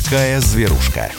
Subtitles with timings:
[0.00, 1.12] такая зверушка.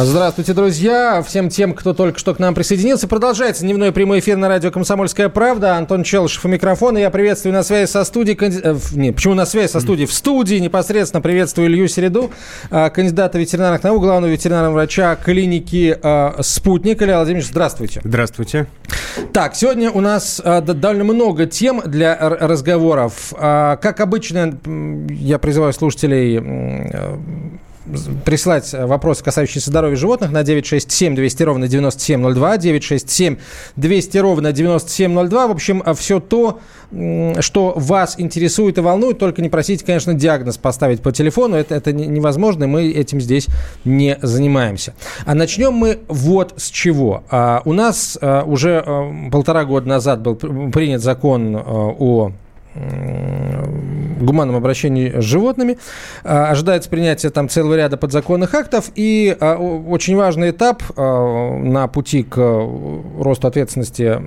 [0.00, 1.24] Здравствуйте, друзья.
[1.26, 3.08] Всем тем, кто только что к нам присоединился.
[3.08, 5.76] Продолжается дневной прямой эфир на радио «Комсомольская правда».
[5.76, 6.98] Антон Челышев у микрофона.
[6.98, 8.36] Я приветствую на связи со студией...
[8.36, 8.60] Канди...
[8.62, 10.06] Э, не, почему на связи со студией?
[10.06, 12.30] В студии непосредственно приветствую Илью Середу,
[12.70, 17.02] э, кандидата ветеринарных наук, главного ветеринарного врача клиники э, «Спутник».
[17.02, 18.00] Илья Владимирович, здравствуйте.
[18.04, 18.68] Здравствуйте.
[19.32, 23.32] Так, сегодня у нас довольно много тем для разговоров.
[23.36, 24.56] Как обычно,
[25.10, 26.38] я призываю слушателей
[28.24, 33.36] присылать вопросы, касающиеся здоровья животных, на 967 200 ровно 9702, 967
[33.76, 35.46] 200 ровно 9702.
[35.46, 41.02] В общем, все то, что вас интересует и волнует, только не просите, конечно, диагноз поставить
[41.02, 41.56] по телефону.
[41.56, 43.46] Это, это невозможно, и мы этим здесь
[43.84, 44.94] не занимаемся.
[45.26, 47.24] А начнем мы вот с чего.
[47.30, 48.84] А, у нас а, уже
[49.30, 52.32] полтора года назад был принят закон о
[54.20, 55.78] гуманном обращении с животными.
[56.24, 58.90] А, ожидается принятие там целого ряда подзаконных актов.
[58.94, 64.18] И а, очень важный этап а, на пути к росту ответственности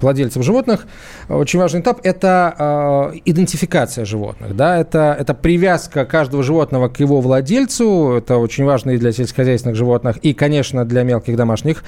[0.00, 0.86] владельцев животных,
[1.30, 4.54] очень важный этап– это идентификация животных.
[4.54, 4.78] Да?
[4.78, 8.16] Это, это привязка каждого животного к его владельцу.
[8.18, 11.84] Это очень важно и для сельскохозяйственных животных, и, конечно, для мелких домашних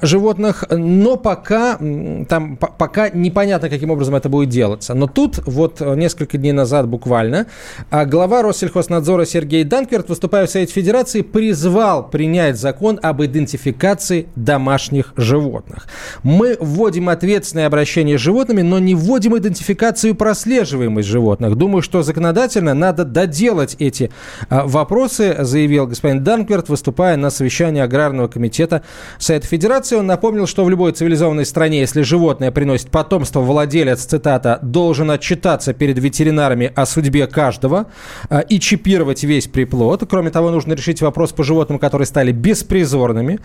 [0.00, 0.64] животных.
[0.70, 4.92] Но пока, там, пока непонятно, каким образом это будет делаться.
[4.92, 7.46] Но тут вот несколько дней назад буквально
[7.90, 15.86] глава Россельхознадзора Сергей Данкверт, выступая в Совете Федерации, призвал принять закон об идентификации домашних животных.
[16.22, 21.56] Мы вводим ответственное обращение с животными, но не вводим идентификацию прослеживаемость животных.
[21.56, 24.10] Думаю, что законодательно надо доделать эти
[24.48, 28.82] а, вопросы, заявил господин Данкверт, выступая на совещании Аграрного комитета
[29.18, 29.96] Совета Федерации.
[29.96, 35.72] Он напомнил, что в любой цивилизованной стране, если животное приносит потомство, владелец, цитата, должен отчитаться
[35.72, 37.86] перед ветеринарами о судьбе каждого
[38.28, 40.04] а, и чипировать весь приплод.
[40.08, 43.40] Кроме того, нужно решить вопрос по животным, которые стали беспризорными,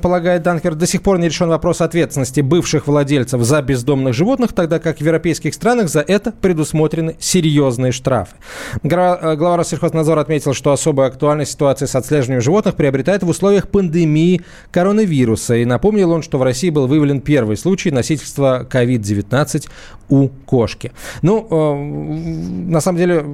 [0.00, 0.78] полагает Данкверт.
[0.78, 5.00] До сих пор не решен вопрос ответственности бывших владельцев за бездомных животных, тогда как в
[5.00, 8.36] европейских странах за это предусмотрены серьезные штрафы.
[8.82, 14.42] Э, глава Россельхознадзора отметил, что особая актуальность ситуации с отслеживанием животных приобретает в условиях пандемии
[14.70, 15.56] коронавируса.
[15.56, 19.68] И напомнил он, что в России был выявлен первый случай носительства COVID-19
[20.08, 20.92] у кошки.
[21.22, 21.74] Ну, э,
[22.70, 23.24] на самом деле,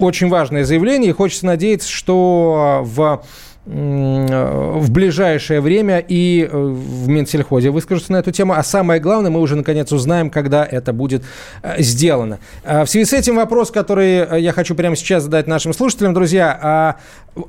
[0.00, 3.22] очень важное заявление, и хочется надеяться, что в
[3.68, 8.54] в ближайшее время и э, в Минсельхозе выскажутся на эту тему.
[8.54, 11.22] А самое главное, мы уже наконец узнаем, когда это будет
[11.62, 12.38] э, сделано.
[12.64, 16.14] А в связи с этим вопрос, который э, я хочу прямо сейчас задать нашим слушателям,
[16.14, 16.96] друзья, а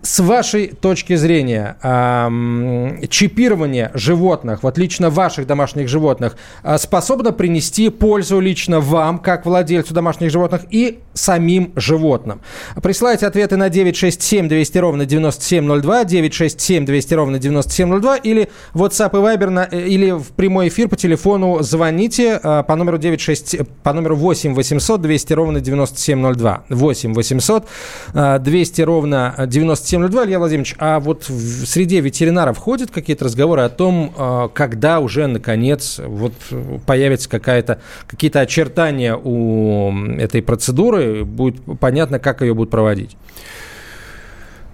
[0.03, 1.75] с вашей точки зрения,
[3.07, 6.37] чипирование животных, вот лично ваших домашних животных,
[6.77, 12.41] способно принести пользу лично вам, как владельцу домашних животных, и самим животным?
[12.83, 19.49] Присылайте ответы на 967 200 ровно 9702, 967 200 ровно 9702 или WhatsApp и Viber
[19.49, 24.15] на, э, или в прямой эфир по телефону звоните э, по номеру 96 по номеру
[24.15, 27.67] 8 800 200 ровно 9702 8 800
[28.41, 34.13] 200 ровно 9702 Илья Владимирович, а вот в среде ветеринаров ходят какие-то разговоры о том,
[34.17, 36.33] э, когда уже наконец вот
[36.85, 43.15] появится какая-то какие-то очертания у этой процедуры, будет понятно, как ее будут проводить.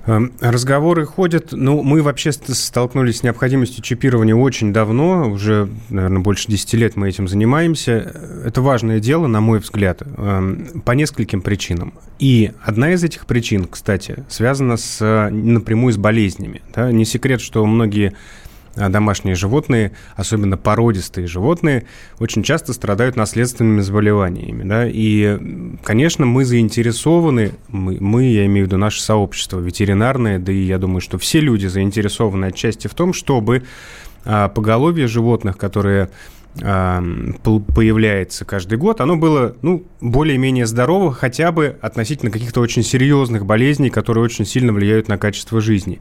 [0.07, 1.51] Эм, разговоры ходят.
[1.51, 7.09] Ну, мы вообще столкнулись с необходимостью чипирования очень давно, уже, наверное, больше 10 лет мы
[7.09, 8.13] этим занимаемся.
[8.45, 11.93] Это важное дело, на мой взгляд, эм, по нескольким причинам.
[12.19, 16.61] И одна из этих причин, кстати, связана с, напрямую с болезнями.
[16.73, 16.91] Да?
[16.91, 18.13] Не секрет, что многие
[18.75, 21.86] домашние животные, особенно породистые животные,
[22.19, 24.63] очень часто страдают наследственными заболеваниями.
[24.63, 24.88] Да?
[24.88, 30.64] И, конечно, мы заинтересованы, мы, мы, я имею в виду наше сообщество ветеринарное, да и
[30.64, 33.64] я думаю, что все люди заинтересованы отчасти в том, чтобы
[34.25, 36.09] а, поголовье животных, которые
[36.61, 37.03] а,
[37.44, 43.90] появляется каждый год, оно было ну, более-менее здорово, хотя бы относительно каких-то очень серьезных болезней,
[43.90, 45.99] которые очень сильно влияют на качество жизни.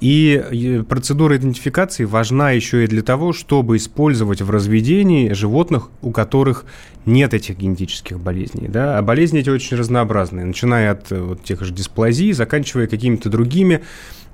[0.00, 6.66] И процедура идентификации важна еще и для того, чтобы использовать в разведении животных, у которых
[7.06, 8.68] нет этих генетических болезней.
[8.68, 8.98] Да?
[8.98, 13.82] А болезни эти очень разнообразные, начиная от вот, тех же дисплазий, заканчивая какими-то другими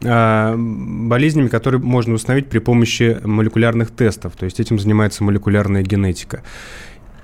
[0.04, 4.34] а, болезнями, которые можно установить при помощи молекулярных тестов.
[4.36, 6.42] То есть этим занимается молекулярная генетика.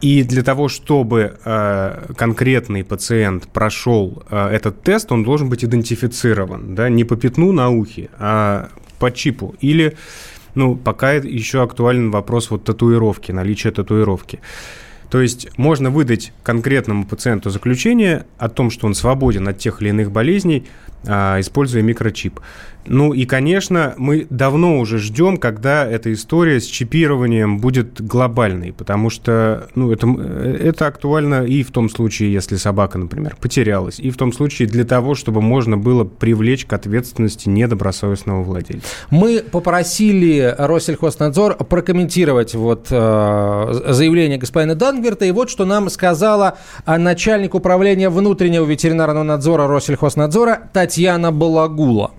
[0.00, 6.74] И для того, чтобы э, конкретный пациент прошел э, этот тест, он должен быть идентифицирован,
[6.74, 9.54] да, не по пятну на ухе, а по чипу.
[9.60, 9.96] Или,
[10.54, 14.40] ну, пока еще актуален вопрос вот татуировки, наличия татуировки.
[15.10, 19.90] То есть можно выдать конкретному пациенту заключение о том, что он свободен от тех или
[19.90, 20.66] иных болезней,
[21.06, 22.40] используя микрочип.
[22.88, 29.10] Ну и, конечно, мы давно уже ждем, когда эта история с чипированием будет глобальной, потому
[29.10, 34.16] что ну, это, это актуально и в том случае, если собака, например, потерялась, и в
[34.16, 38.86] том случае для того, чтобы можно было привлечь к ответственности недобросовестного владельца.
[39.10, 47.54] Мы попросили Россельхознадзор прокомментировать вот, э, заявление господина Дангверта, и вот что нам сказала начальник
[47.54, 50.95] управления внутреннего ветеринарного надзора Россельхознадзора Татьяна
[51.32, 52.12] Балагула.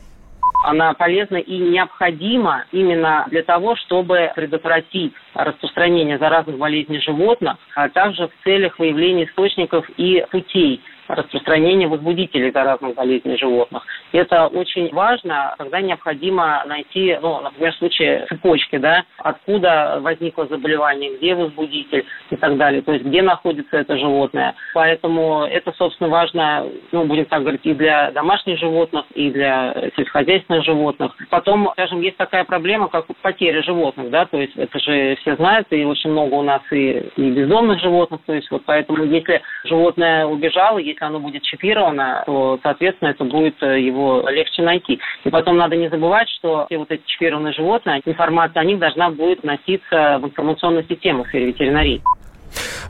[0.63, 8.27] Она полезна и необходима именно для того, чтобы предотвратить распространение заразных болезней животных, а также
[8.27, 13.83] в целях выявления источников и путей распространения возбудителей заразных болезней животных.
[14.11, 21.17] Это очень важно, когда необходимо найти, ну, например, в случае цепочки, да, откуда возникло заболевание,
[21.17, 24.55] где возбудитель и так далее, то есть где находится это животное.
[24.73, 30.63] Поэтому это, собственно, важно, ну, будем так говорить, и для домашних животных, и для сельскохозяйственных
[30.63, 31.15] животных.
[31.29, 35.67] Потом, скажем, есть такая проблема, как потеря животных, да, то есть это же все знают,
[35.71, 40.25] и очень много у нас и, и бездомных животных, то есть вот поэтому, если животное
[40.25, 44.99] убежало, если оно будет чипировано, то, соответственно, это будет э, его легче найти.
[45.23, 49.09] И потом надо не забывать, что все вот эти чипированные животные, информация о них должна
[49.09, 52.01] будет носиться в информационной системе в сфере ветеринарии.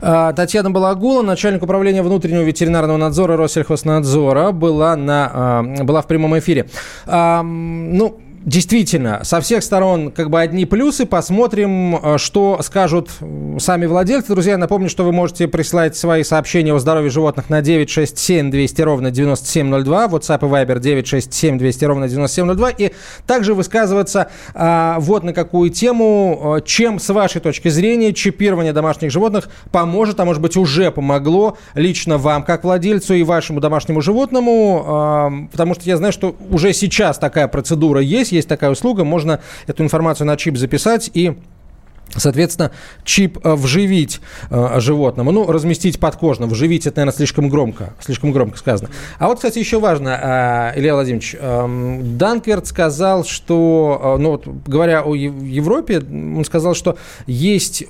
[0.00, 6.38] А, Татьяна Балагула, начальник управления внутреннего ветеринарного надзора Россельхознадзора, была, на, а, была в прямом
[6.38, 6.66] эфире.
[7.06, 11.06] Ну, действительно, со всех сторон как бы одни плюсы.
[11.06, 13.10] Посмотрим, э, что скажут
[13.58, 14.32] сами владельцы.
[14.32, 19.10] Друзья, напомню, что вы можете присылать свои сообщения о здоровье животных на 967 200 ровно
[19.10, 22.92] 9702, WhatsApp и Viber 967 200 ровно 9702, и
[23.26, 29.10] также высказываться а, вот на какую тему, э, чем, с вашей точки зрения, чипирование домашних
[29.10, 34.84] животных поможет, а может быть уже помогло лично вам, как владельцу и вашему домашнему животному,
[34.86, 39.40] а, потому что я знаю, что уже сейчас такая процедура есть, есть такая услуга, можно
[39.66, 41.36] эту информацию на чип записать и
[42.16, 42.70] Соответственно,
[43.04, 44.20] чип э, вживить
[44.50, 48.90] э, животному, ну, разместить подкожно, вживить, это, наверное, слишком громко, слишком громко сказано.
[49.18, 54.46] А вот, кстати, еще важно, э, Илья Владимирович, э, Данкверт сказал, что, э, ну, вот,
[54.66, 56.96] говоря о Европе, он сказал, что
[57.26, 57.84] есть,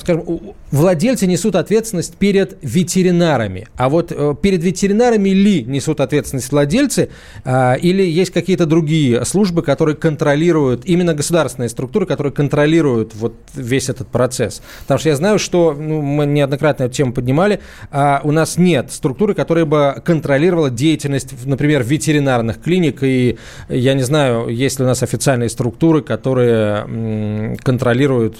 [0.00, 0.40] скажем,
[0.70, 7.10] владельцы несут ответственность перед ветеринарами, а вот э, перед ветеринарами ли несут ответственность владельцы,
[7.44, 13.88] э, или есть какие-то другие службы, которые контролируют, именно государственные структуры, которые контролируют вот весь
[13.88, 14.62] этот процесс.
[14.82, 17.60] Потому что я знаю, что ну, мы неоднократно эту тему поднимали,
[17.90, 23.02] а у нас нет структуры, которая бы контролировала деятельность, например, ветеринарных клиник.
[23.02, 28.36] И я не знаю, есть ли у нас официальные структуры, которые контролируют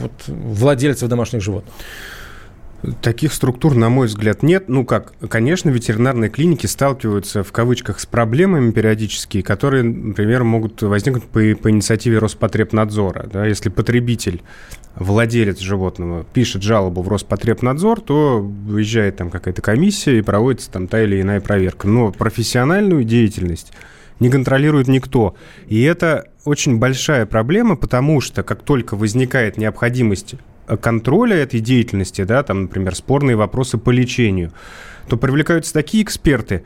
[0.00, 1.74] вот, владельцев домашних животных.
[3.02, 4.68] Таких структур, на мой взгляд, нет.
[4.68, 11.24] Ну как, конечно, ветеринарные клиники сталкиваются в кавычках с проблемами периодически, которые, например, могут возникнуть
[11.24, 13.28] по, по инициативе Роспотребнадзора.
[13.32, 13.46] Да?
[13.46, 14.42] Если потребитель,
[14.94, 21.02] владелец животного пишет жалобу в Роспотребнадзор, то выезжает там какая-то комиссия и проводится там та
[21.02, 21.88] или иная проверка.
[21.88, 23.72] Но профессиональную деятельность
[24.20, 25.34] не контролирует никто.
[25.66, 30.36] И это очень большая проблема, потому что как только возникает необходимость
[30.80, 34.52] контроля этой деятельности, да, там, например, спорные вопросы по лечению,
[35.08, 36.64] то привлекаются такие эксперты,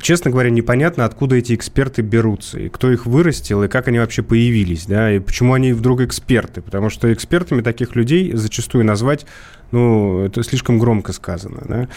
[0.00, 4.22] честно говоря, непонятно, откуда эти эксперты берутся, и кто их вырастил, и как они вообще
[4.22, 6.60] появились, да, и почему они вдруг эксперты.
[6.60, 9.26] Потому что экспертами таких людей зачастую назвать,
[9.70, 11.88] ну, это слишком громко сказано, да.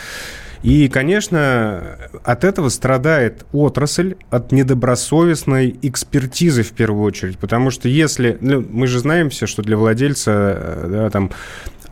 [0.64, 7.38] И, конечно, от этого страдает отрасль, от недобросовестной экспертизы в первую очередь.
[7.38, 8.38] Потому что если...
[8.40, 11.32] Ну, мы же знаем все, что для владельца э, да, там,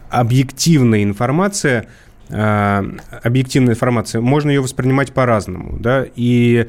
[0.10, 1.88] объективная информация
[2.32, 6.68] объективная информация, можно ее воспринимать по-разному, да, и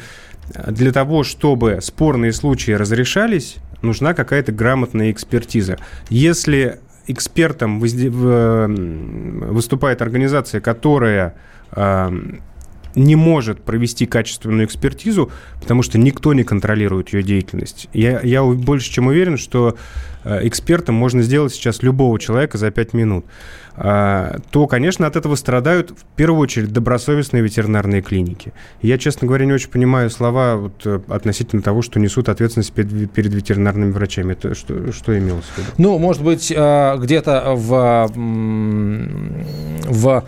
[0.66, 5.78] для того, чтобы спорные случаи разрешались, нужна какая-то грамотная экспертиза.
[6.08, 11.36] Если экспертом выступает организация, которая
[12.94, 17.88] не может провести качественную экспертизу, потому что никто не контролирует ее деятельность.
[17.92, 19.76] Я, я больше чем уверен, что
[20.24, 23.24] э, экспертом можно сделать сейчас любого человека за 5 минут.
[23.76, 28.52] А, то, конечно, от этого страдают в первую очередь добросовестные ветеринарные клиники.
[28.82, 33.10] Я, честно говоря, не очень понимаю слова вот, э, относительно того, что несут ответственность перед,
[33.10, 34.32] перед ветеринарными врачами.
[34.32, 35.68] Это что, что имелось в виду?
[35.78, 38.10] Ну, может быть, э, где-то в,
[39.88, 40.24] в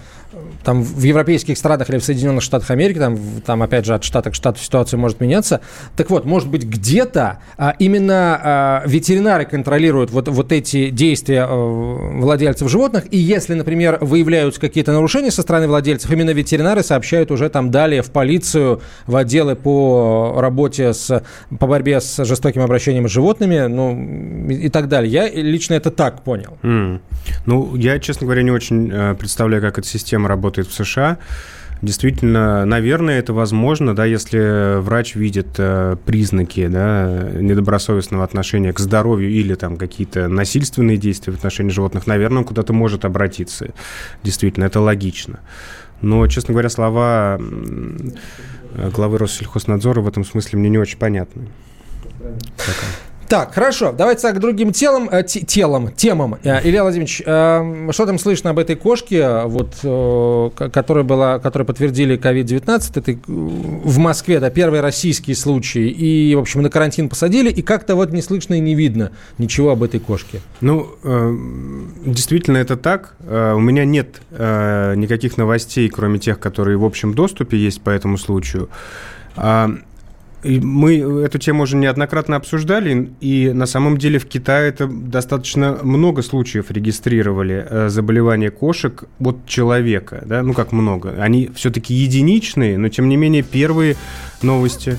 [0.64, 4.30] там в европейских странах или в Соединенных Штатах Америки, там, там опять же, от штата
[4.30, 5.60] к штату ситуация может меняться.
[5.96, 11.54] Так вот, может быть, где-то а, именно а, ветеринары контролируют вот, вот эти действия а,
[11.54, 17.48] владельцев животных, и если, например, выявляются какие-то нарушения со стороны владельцев, именно ветеринары сообщают уже
[17.50, 21.22] там далее в полицию, в отделы по работе с,
[21.58, 25.12] по борьбе с жестоким обращением с животными, ну, и, и так далее.
[25.12, 26.58] Я лично это так понял.
[26.62, 27.00] Mm.
[27.46, 31.18] Ну, я, честно говоря, не очень э, представляю, как эта система работает в США.
[31.82, 39.30] Действительно, наверное, это возможно, да, если врач видит э, признаки да, недобросовестного отношения к здоровью
[39.30, 43.74] или там какие-то насильственные действия в отношении животных, наверное, он куда-то может обратиться.
[44.22, 45.40] Действительно, это логично.
[46.00, 47.38] Но, честно говоря, слова
[48.94, 51.48] главы Россельхознадзора в этом смысле мне не очень понятны.
[52.56, 52.90] Такая.
[53.28, 56.36] Так, хорошо, давайте так, к другим телам, э, телам, темам.
[56.42, 61.64] Э, Илья Владимирович, э, что там слышно об этой кошке, вот, э, которая была, которой
[61.64, 67.50] подтвердили COVID-19, это в Москве, да, первый российский случай, и, в общем, на карантин посадили,
[67.50, 70.40] и как-то вот не слышно и не видно ничего об этой кошке.
[70.60, 71.36] Ну, э,
[72.04, 73.14] действительно, это так.
[73.20, 77.90] Э, у меня нет э, никаких новостей, кроме тех, которые в общем доступе есть по
[77.90, 78.68] этому случаю.
[80.44, 85.78] А, мы эту тему уже неоднократно обсуждали, и на самом деле в Китае это достаточно
[85.82, 90.22] много случаев регистрировали э, заболевания кошек от человека.
[90.26, 90.42] Да?
[90.42, 91.16] Ну, как много.
[91.18, 93.96] Они все-таки единичные, но тем не менее первые
[94.42, 94.98] новости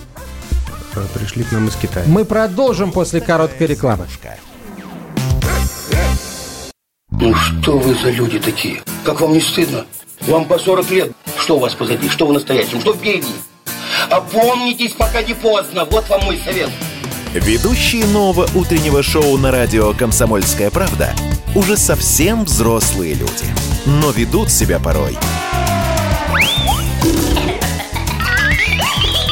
[0.96, 2.06] э, пришли к нам из Китая.
[2.08, 4.06] Мы продолжим после короткой рекламы.
[7.12, 8.82] Ну что вы за люди такие?
[9.04, 9.86] Как вам не стыдно?
[10.22, 11.12] Вам по 40 лет.
[11.38, 12.10] Что у вас позади?
[12.10, 12.80] Что вы настоящем?
[12.82, 13.28] Что впереди?
[14.10, 15.86] Опомнитесь, пока не поздно.
[15.86, 16.70] Вот вам мой совет.
[17.34, 21.14] Ведущие нового утреннего шоу на радио «Комсомольская правда»
[21.54, 23.46] уже совсем взрослые люди,
[23.86, 25.18] но ведут себя порой.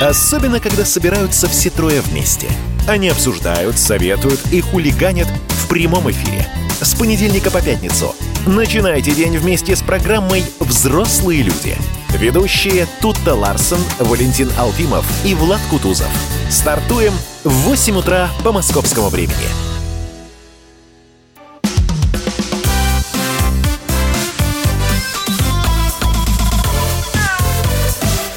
[0.01, 2.47] Особенно, когда собираются все трое вместе.
[2.87, 6.45] Они обсуждают, советуют и хулиганят в прямом эфире.
[6.81, 8.13] С понедельника по пятницу.
[8.45, 11.77] Начинайте день вместе с программой «Взрослые люди».
[12.13, 16.08] Ведущие Тутта Ларсон, Валентин Алфимов и Влад Кутузов.
[16.50, 19.34] Стартуем в 8 утра по московскому времени.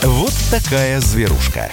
[0.03, 1.71] Вот такая зверушка.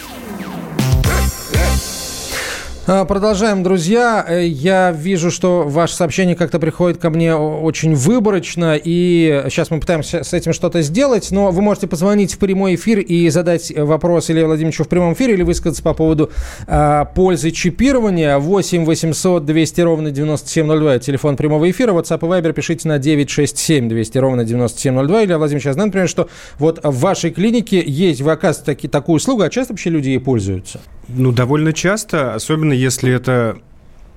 [2.85, 4.25] А, продолжаем, друзья.
[4.27, 9.79] Э, я вижу, что ваше сообщение как-то приходит ко мне очень выборочно, и сейчас мы
[9.79, 14.29] пытаемся с этим что-то сделать, но вы можете позвонить в прямой эфир и задать вопрос
[14.29, 16.29] Илье Владимировичу в прямом эфире или высказаться по поводу
[16.67, 18.37] а, пользы чипирования.
[18.37, 24.17] 8 800 200 ровно 9702, телефон прямого эфира, WhatsApp и Viber пишите на 967 200
[24.17, 25.23] ровно 9702.
[25.23, 26.27] Илья Владимирович, я знаю, например, что
[26.59, 30.19] вот в вашей клинике есть, вы оказываете таки, такую услугу, а часто вообще люди ей
[30.19, 30.81] пользуются?
[31.07, 33.57] Ну, довольно часто, особенно если это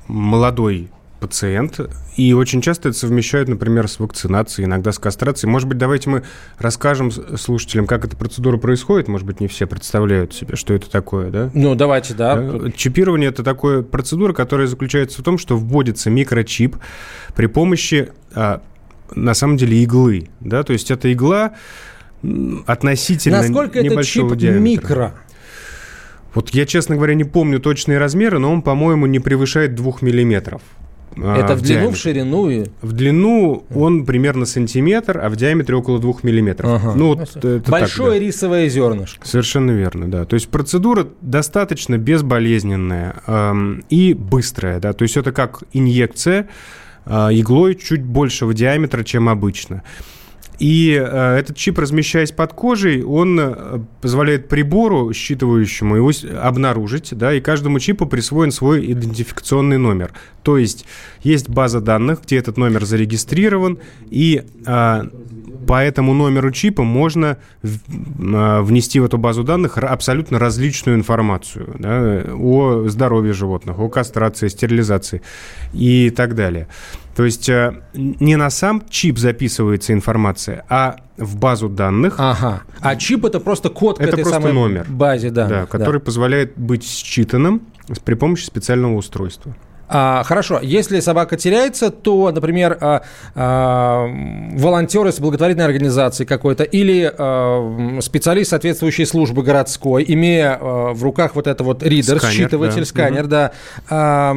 [0.06, 0.90] молодой
[1.20, 1.80] пациент,
[2.16, 5.50] и очень часто это совмещают, например, с вакцинацией, иногда с кастрацией.
[5.50, 6.22] Может быть, давайте мы
[6.58, 9.08] расскажем слушателям, как эта процедура происходит.
[9.08, 11.50] Может быть, не все представляют себе, что это такое, да?
[11.54, 12.70] Ну, давайте, да.
[12.76, 16.76] Чипирование– это такая процедура, которая заключается в том, что вводится микрочип
[17.34, 18.62] при помощи, а,
[19.14, 21.54] на самом деле, иглы, да, то есть это игла
[22.66, 24.60] относительно Насколько небольшого этот чип диаметра.
[24.60, 25.14] микро?
[26.34, 30.60] Вот я, честно говоря, не помню точные размеры, но он, по-моему, не превышает двух миллиметров.
[31.18, 31.96] А, это в, в длину, диаметре.
[31.96, 32.50] в ширину?
[32.50, 32.64] И...
[32.82, 36.70] В длину он примерно сантиметр, а в диаметре около двух миллиметров.
[36.70, 36.94] Ага.
[36.94, 38.26] Ну, вот это Большое так, да.
[38.26, 39.26] рисовое зернышко.
[39.26, 40.24] Совершенно верно, да.
[40.24, 44.92] То есть процедура достаточно безболезненная эм, и быстрая, да.
[44.92, 46.48] То есть это как инъекция
[47.06, 49.82] э, иглой чуть большего диаметра, чем обычно.
[50.58, 56.10] И э, этот чип, размещаясь под кожей, он э, позволяет прибору, считывающему его,
[56.40, 60.12] обнаружить, да, и каждому чипу присвоен свой идентификационный номер.
[60.42, 60.86] То есть
[61.22, 65.04] есть база данных, где этот номер зарегистрирован, и э,
[65.66, 67.66] по этому номеру чипа можно э,
[68.62, 75.22] внести в эту базу данных абсолютно различную информацию да, о здоровье животных, о кастрации, стерилизации
[75.74, 76.68] и так далее.
[77.16, 82.16] То есть э, не на сам чип записывается информация, а в базу данных.
[82.18, 82.62] Ага.
[82.80, 85.60] А чип это просто код это к этой просто самой номер, базе данных.
[85.60, 86.04] Да, который да.
[86.04, 87.62] позволяет быть считанным
[88.04, 89.56] при помощи специального устройства.
[89.88, 93.02] А, хорошо, если собака теряется, то, например, а,
[93.34, 94.06] а,
[94.54, 101.36] волонтер из благотворительной организации какой-то или а, специалист соответствующей службы городской, имея а, в руках
[101.36, 102.84] вот это вот ридер, сканер, считыватель, да.
[102.84, 103.28] сканер, угу.
[103.28, 103.52] да,
[103.88, 104.36] а,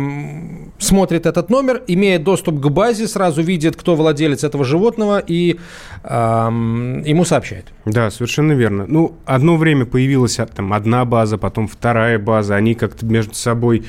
[0.77, 5.59] смотрит этот номер, имея доступ к базе, сразу видит, кто владелец этого животного и
[6.03, 7.65] а, ему сообщает.
[7.85, 8.85] Да, совершенно верно.
[8.87, 13.85] Ну, одно время появилась там одна база, потом вторая база, они как-то между собой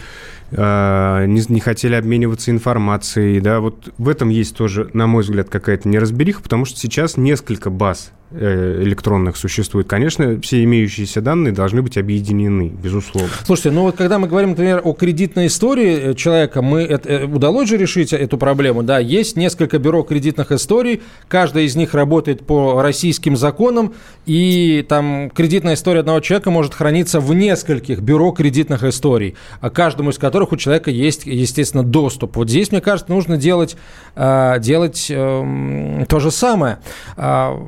[0.53, 5.89] не, не хотели обмениваться информацией, да, вот в этом есть тоже, на мой взгляд, какая-то
[5.89, 12.69] неразбериха, потому что сейчас несколько баз электронных существует, конечно, все имеющиеся данные должны быть объединены,
[12.69, 13.31] безусловно.
[13.45, 17.69] Слушайте, ну вот когда мы говорим, например, о кредитной истории человека, мы это, э, удалось
[17.69, 22.81] же решить эту проблему, да, есть несколько бюро кредитных историй, каждая из них работает по
[22.81, 23.95] российским законам,
[24.27, 30.11] и там кредитная история одного человека может храниться в нескольких бюро кредитных историй, а каждому
[30.11, 32.37] из которых у человека есть, естественно, доступ.
[32.37, 33.77] Вот здесь, мне кажется, нужно делать,
[34.15, 36.79] э, делать то же самое.
[37.17, 37.61] А,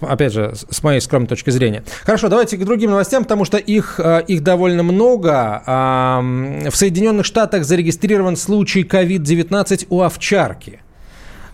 [0.00, 1.84] опять же, с моей скромной точки зрения.
[2.04, 5.62] Хорошо, давайте к другим новостям, потому что их, э, их довольно много.
[5.68, 10.80] В Соединенных Штатах зарегистрирован случай COVID-19 у овчарки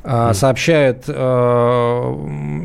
[0.05, 1.13] сообщает э,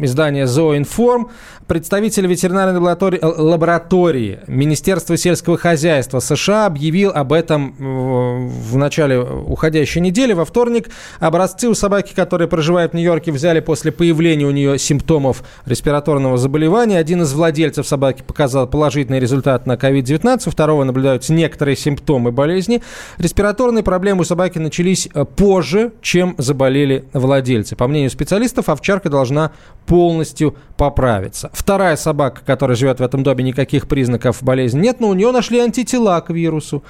[0.02, 1.30] издание Zooinform.
[1.68, 10.34] Представитель ветеринарной лаборатории, лаборатории Министерства сельского хозяйства США объявил об этом в начале уходящей недели.
[10.34, 15.44] Во вторник образцы у собаки, которые проживают в Нью-Йорке, взяли после появления у нее симптомов
[15.68, 16.98] респираторного заболевания.
[16.98, 22.82] Один из владельцев собаки показал положительный результат на COVID-19, у второго наблюдаются некоторые симптомы болезни.
[23.20, 27.29] Респираторные проблемы у собаки начались э, позже, чем заболели владельцы.
[27.76, 29.52] По мнению специалистов, овчарка должна
[29.86, 31.50] полностью поправиться.
[31.54, 35.60] Вторая собака, которая живет в этом доме, никаких признаков болезни нет, но у нее нашли
[35.60, 36.84] антитела к вирусу,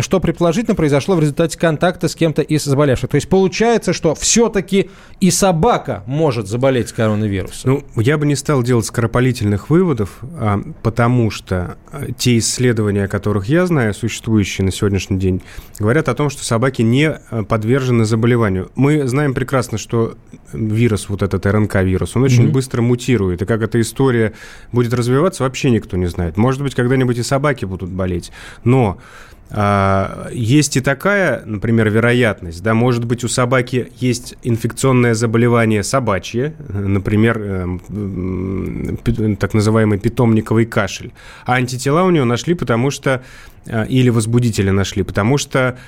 [0.00, 3.10] что предположительно произошло в результате контакта с кем-то из заболевших.
[3.10, 7.84] То есть получается, что все-таки и собака может заболеть коронавирусом.
[7.94, 13.08] Ну, я бы не стал делать скоропалительных выводов, а, потому что а, те исследования, о
[13.08, 15.42] которых я знаю, существующие на сегодняшний день,
[15.78, 18.70] говорят о том, что собаки не а, подвержены заболеванию.
[18.74, 20.16] Мы знаем прекрасно, что
[20.52, 22.52] вирус, вот этот РНК-вирус, он очень mm-hmm.
[22.52, 24.34] быстро мутирует, и как эта история
[24.72, 26.36] будет развиваться, вообще никто не знает.
[26.36, 28.30] Может быть, когда-нибудь и собаки будут болеть,
[28.64, 28.98] но
[29.50, 36.54] а, есть и такая, например, вероятность, да, может быть, у собаки есть инфекционное заболевание собачье,
[36.68, 37.78] например, э,
[39.36, 41.12] так называемый питомниковый кашель,
[41.46, 43.22] а антитела у него нашли, потому что,
[43.64, 45.78] э, или возбудители нашли, потому что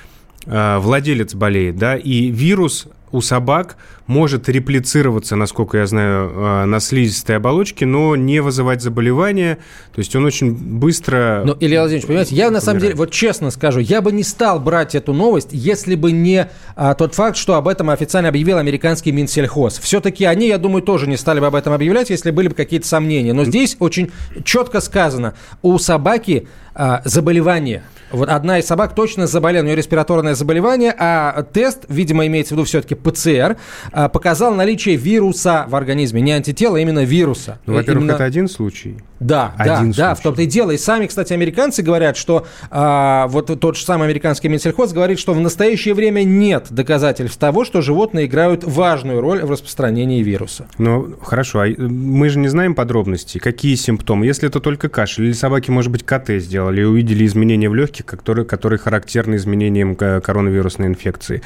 [0.47, 6.79] э, владелец болеет, да, и вирус у собак может реплицироваться, насколько я знаю, э, на
[6.79, 9.57] слизистой оболочке, но не вызывать заболевания.
[9.93, 11.43] То есть он очень быстро...
[11.45, 14.59] Ну, Илья Владимирович, понимаете, я на самом деле, вот честно скажу, я бы не стал
[14.59, 19.11] брать эту новость, если бы не а, тот факт, что об этом официально объявил американский
[19.11, 19.79] Минсельхоз.
[19.79, 22.87] Все-таки они, я думаю, тоже не стали бы об этом объявлять, если были бы какие-то
[22.87, 23.33] сомнения.
[23.33, 24.11] Но здесь очень
[24.43, 27.83] четко сказано, у собаки а, заболевание.
[28.11, 32.57] Вот одна из собак точно заболела, у нее респираторное заболевание, а тест, видимо, имеется в
[32.57, 33.57] виду все-таки ПЦР,
[33.91, 36.21] а, показал наличие вируса в организме.
[36.21, 37.59] Не антитела, а именно вируса.
[37.65, 38.15] Ну, во-первых, именно...
[38.15, 38.97] это один случай.
[39.21, 39.97] Да, один да, случай.
[39.97, 40.71] да, в том-то и дело.
[40.71, 45.33] И сами, кстати, американцы говорят, что а, вот тот же самый американский Минсельхоз говорит, что
[45.33, 50.67] в настоящее время нет доказательств того, что животные играют важную роль в распространении вируса.
[50.79, 54.25] Ну, хорошо, а мы же не знаем подробностей, какие симптомы.
[54.25, 58.07] Если это только кашель, или собаки, может быть, КТ сделали и увидели изменения в легких,
[58.07, 61.43] которые, которые характерны изменениям коронавирусной инфекции.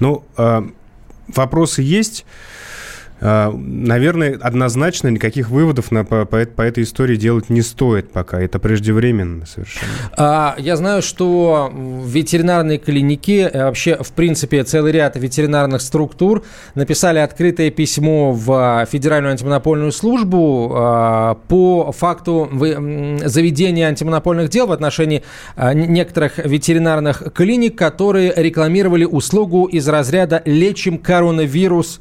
[0.00, 0.66] Ну, а,
[1.28, 2.24] вопросы есть.
[3.20, 8.40] А, наверное, однозначно никаких выводов на, по, по, по этой истории делать не стоит пока.
[8.40, 9.90] Это преждевременно совершенно.
[10.16, 16.44] А, я знаю, что в ветеринарной клинике, э, вообще, в принципе, целый ряд ветеринарных структур
[16.74, 22.48] написали открытое письмо в Федеральную антимонопольную службу а, по факту
[23.24, 25.24] заведения антимонопольных дел в отношении
[25.56, 32.00] а, некоторых ветеринарных клиник, которые рекламировали услугу из разряда «лечим коронавирус»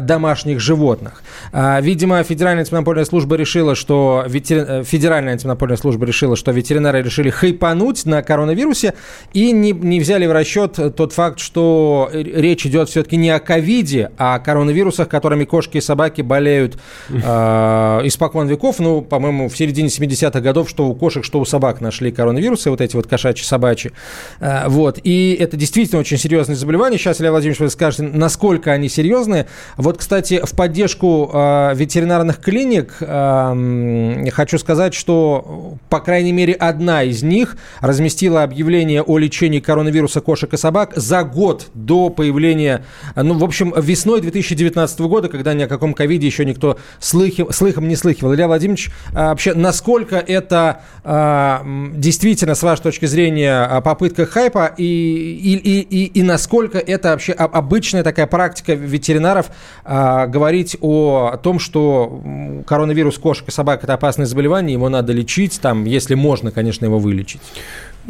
[0.00, 1.22] домашних животных.
[1.52, 4.64] А, видимо, Федеральная антимонопольная служба решила, что ветер...
[4.68, 8.94] Э, Федеральная антимонопольная служба решила, что ветеринары решили хайпануть на коронавирусе
[9.32, 14.12] и не, не взяли в расчет тот факт, что речь идет все-таки не о ковиде,
[14.18, 18.78] а о коронавирусах, которыми кошки и собаки болеют э, испокон веков.
[18.78, 22.80] Ну, по-моему, в середине 70-х годов, что у кошек, что у собак нашли коронавирусы, вот
[22.80, 23.92] эти вот кошачьи, собачьи.
[24.40, 24.98] Э, вот.
[25.02, 26.98] И это действительно очень серьезные заболевания.
[26.98, 29.46] Сейчас, Илья Владимирович, вы скажете, насколько они серьезные.
[29.76, 37.02] Вот, кстати, в поддержку э, ветеринарных клиник э, хочу сказать, что, по крайней мере, одна
[37.02, 42.84] из них разместила объявление о лечении коронавируса кошек и собак за год до появления,
[43.16, 47.88] ну, в общем, весной 2019 года, когда ни о каком ковиде еще никто слыхи, слыхом
[47.88, 48.34] не слыхивал.
[48.34, 54.84] Илья Владимирович, а, вообще, насколько это а, действительно, с вашей точки зрения, попытка хайпа и,
[54.84, 59.50] и, и, и, и насколько это вообще обычная такая практика ветеринаров
[59.84, 62.22] а, говорить о том, что
[62.66, 66.98] коронавирус кошек и собак– это опасное заболевание, его надо лечить, там, если можно, конечно, его
[66.98, 67.40] вылечить?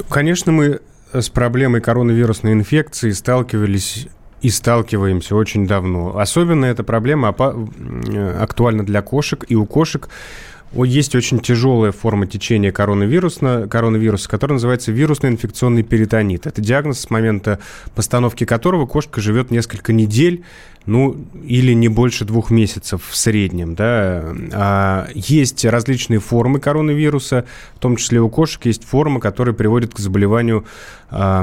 [0.08, 0.80] Конечно, мы
[1.12, 4.08] с проблемой коронавирусной инфекции сталкивались
[4.40, 6.18] и сталкиваемся очень давно.
[6.18, 10.08] Особенно эта проблема актуальна для кошек, и у кошек
[10.74, 16.46] есть очень тяжелая форма течения коронавируса, коронавируса, которая называется вирусный инфекционный перитонит.
[16.46, 17.58] Это диагноз с момента
[17.94, 20.44] постановки которого кошка живет несколько недель,
[20.86, 24.34] ну, или не больше двух месяцев в среднем, да.
[24.52, 27.44] А есть различные формы коронавируса,
[27.76, 30.64] в том числе у кошек есть форма, которая приводит к заболеванию
[31.10, 31.42] э,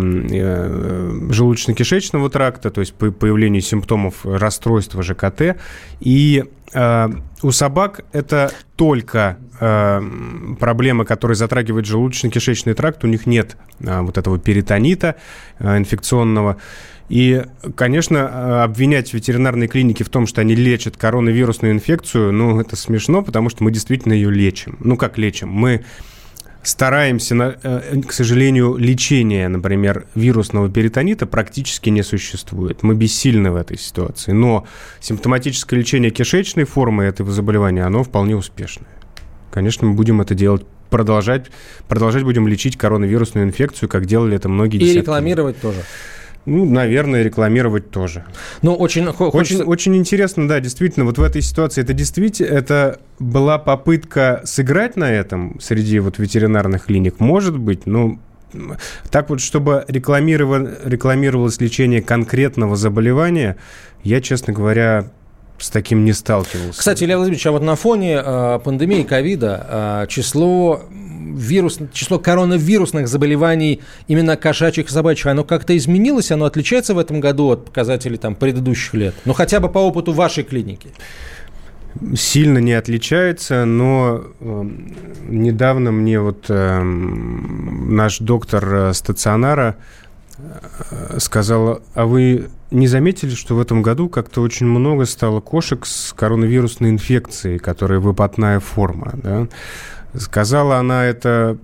[1.29, 5.57] желудочно-кишечного тракта, то есть по появлению симптомов расстройства ЖКТ.
[6.01, 7.09] И э,
[7.41, 10.01] у собак это только э,
[10.59, 15.15] проблема, которая затрагивает желудочно-кишечный тракт, у них нет э, вот этого перитонита
[15.59, 16.57] э, инфекционного.
[17.09, 17.43] И,
[17.75, 23.23] конечно, э, обвинять ветеринарные клиники в том, что они лечат коронавирусную инфекцию, ну, это смешно,
[23.23, 24.77] потому что мы действительно ее лечим.
[24.79, 25.49] Ну, как лечим?
[25.49, 25.83] Мы
[26.63, 32.83] стараемся, э, к сожалению, лечение, например, вирусного перитонита практически не существует.
[32.83, 34.31] Мы бессильны в этой ситуации.
[34.31, 34.65] Но
[34.99, 38.89] симптоматическое лечение кишечной формы этого заболевания, оно вполне успешное.
[39.51, 41.47] Конечно, мы будем это делать продолжать,
[41.87, 44.97] продолжать будем лечить коронавирусную инфекцию, как делали это многие И десятки.
[44.99, 45.79] рекламировать тоже.
[46.49, 48.25] Ну, наверное, рекламировать тоже.
[48.61, 49.55] Ну, очень, хочется...
[49.55, 54.95] очень, очень интересно, да, действительно, вот в этой ситуации это действительно, это была попытка сыграть
[54.95, 58.17] на этом среди вот ветеринарных клиник, может быть, но
[59.11, 63.57] так вот, чтобы рекламировалось лечение конкретного заболевания,
[64.03, 65.11] я, честно говоря,
[65.59, 66.79] с таким не сталкивался.
[66.79, 70.81] Кстати, Илья Владимирович, а вот на фоне э, пандемии ковида э, число
[71.19, 76.31] вирус, число коронавирусных заболеваний именно кошачьих и собачьих, оно как-то изменилось?
[76.31, 79.15] Оно отличается в этом году от показателей там, предыдущих лет?
[79.25, 80.89] Ну, хотя бы по опыту вашей клиники.
[82.15, 84.69] Сильно не отличается, но э,
[85.27, 89.75] недавно мне вот э, наш доктор э, стационара
[90.37, 95.85] э, сказал, а вы не заметили, что в этом году как-то очень много стало кошек
[95.85, 99.47] с коронавирусной инфекцией, которая выпадная форма, да?
[100.15, 101.57] Сказала она это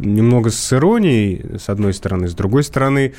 [0.00, 3.14] немного с иронией, с одной стороны, с другой стороны,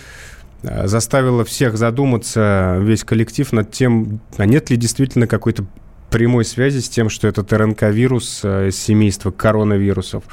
[0.64, 5.66] э, заставила всех задуматься, весь коллектив, над тем, а нет ли действительно какой-то
[6.10, 10.24] прямой связи с тем, что этот РНК-вирус э, семейства коронавирусов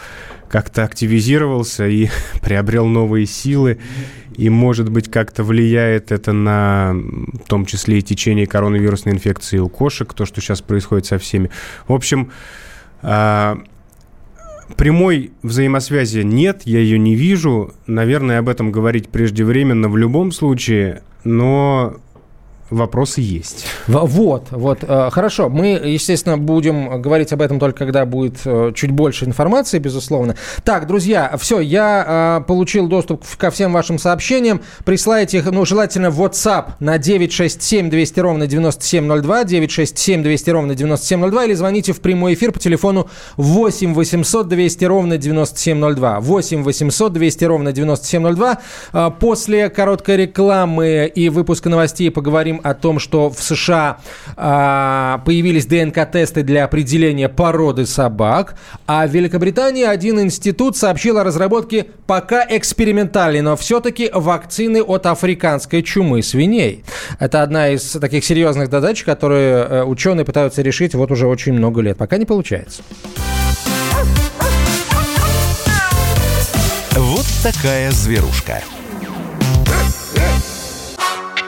[0.48, 2.08] как-то активизировался и
[2.42, 3.78] приобрел новые силы,
[4.37, 9.68] и, может быть, как-то влияет это на, в том числе, и течение коронавирусной инфекции у
[9.68, 11.50] кошек, то, что сейчас происходит со всеми.
[11.88, 12.30] В общем,
[14.76, 17.74] прямой взаимосвязи нет, я ее не вижу.
[17.86, 21.96] Наверное, об этом говорить преждевременно в любом случае, но
[22.70, 23.66] вопросы есть.
[23.87, 24.79] Вот, вот.
[24.83, 29.79] Э, хорошо, мы, естественно, будем говорить об этом только когда будет э, чуть больше информации,
[29.79, 30.37] безусловно.
[30.64, 34.62] Так, друзья, все, я э, получил доступ ко всем вашим сообщениям.
[34.85, 41.44] Присылайте их, ну, желательно в WhatsApp на 967 200 ровно 9702, 967 200 ровно 9702,
[41.44, 46.20] или звоните в прямой эфир по телефону 8 800 200 ровно 9702.
[46.20, 49.11] 8 800 200 ровно 9702.
[49.20, 53.98] После короткой рекламы и выпуска новостей поговорим о том, что в США
[54.36, 61.86] а, появились ДНК-тесты для определения породы собак, а в Великобритании один институт сообщил о разработке
[62.06, 66.84] пока экспериментальной, но все-таки вакцины от африканской чумы свиней.
[67.18, 71.80] Это одна из таких серьезных задач, которые э, ученые пытаются решить вот уже очень много
[71.80, 71.96] лет.
[71.96, 72.82] Пока не получается.
[76.96, 78.62] Вот такая зверушка.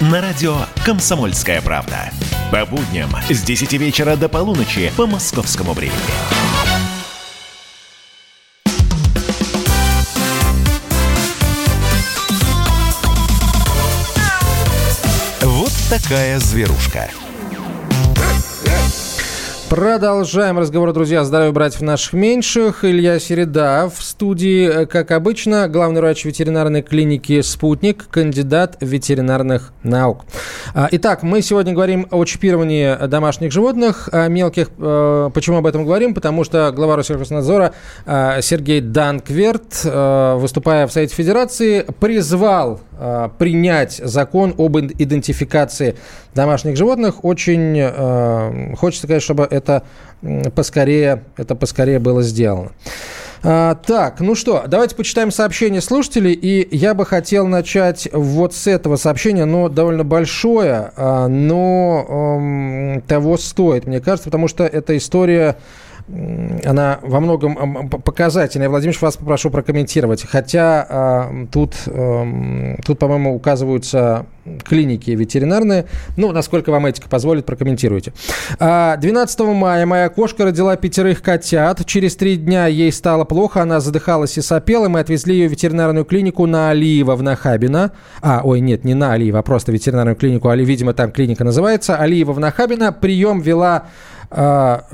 [0.00, 2.10] На радио «Комсомольская правда».
[2.50, 5.94] По будням с 10 вечера до полуночи по московскому времени.
[15.42, 17.08] Вот такая зверушка.
[19.74, 21.24] Продолжаем разговор, друзья.
[21.24, 22.84] Здравия братьев наших меньших.
[22.84, 30.26] Илья Середа в студии, как обычно, главный врач ветеринарной клиники «Спутник», кандидат ветеринарных наук.
[30.74, 34.68] А, итак, мы сегодня говорим о чипировании домашних животных, мелких.
[34.78, 36.14] Э, почему об этом говорим?
[36.14, 37.74] Потому что глава Россельхознадзора
[38.06, 42.80] э, Сергей Данкверт, э, выступая в Совете Федерации, призвал
[43.38, 45.96] принять закон об идентификации
[46.34, 47.24] домашних животных.
[47.24, 49.82] Очень хочется сказать, чтобы это
[50.54, 52.70] поскорее, это поскорее было сделано.
[53.46, 56.32] А, так, ну что, давайте почитаем сообщение слушателей.
[56.32, 62.06] И я бы хотел начать вот с этого сообщения, но довольно большое, но
[62.40, 65.58] эм, того стоит, мне кажется, потому что эта история
[66.06, 68.68] она во многом показательная.
[68.68, 70.22] Владимир, вас попрошу прокомментировать.
[70.26, 70.86] Хотя
[71.30, 74.26] э, тут, э, тут, по-моему, указываются
[74.64, 75.86] клиники ветеринарные.
[76.18, 78.12] Ну, насколько вам этика позволит, прокомментируйте.
[78.58, 81.84] 12 а, мая моя кошка родила пятерых котят.
[81.86, 84.88] Через три дня ей стало плохо, она задыхалась и сопела.
[84.88, 87.92] Мы отвезли ее в ветеринарную клинику на Алиева в Нахабино.
[88.20, 90.48] А, ой, нет, не на Алиева, а просто ветеринарную клинику.
[90.48, 91.96] Али, видимо, там клиника называется.
[91.96, 92.92] Алиева в Нахабино.
[92.92, 93.84] Прием вела
[94.36, 94.84] а,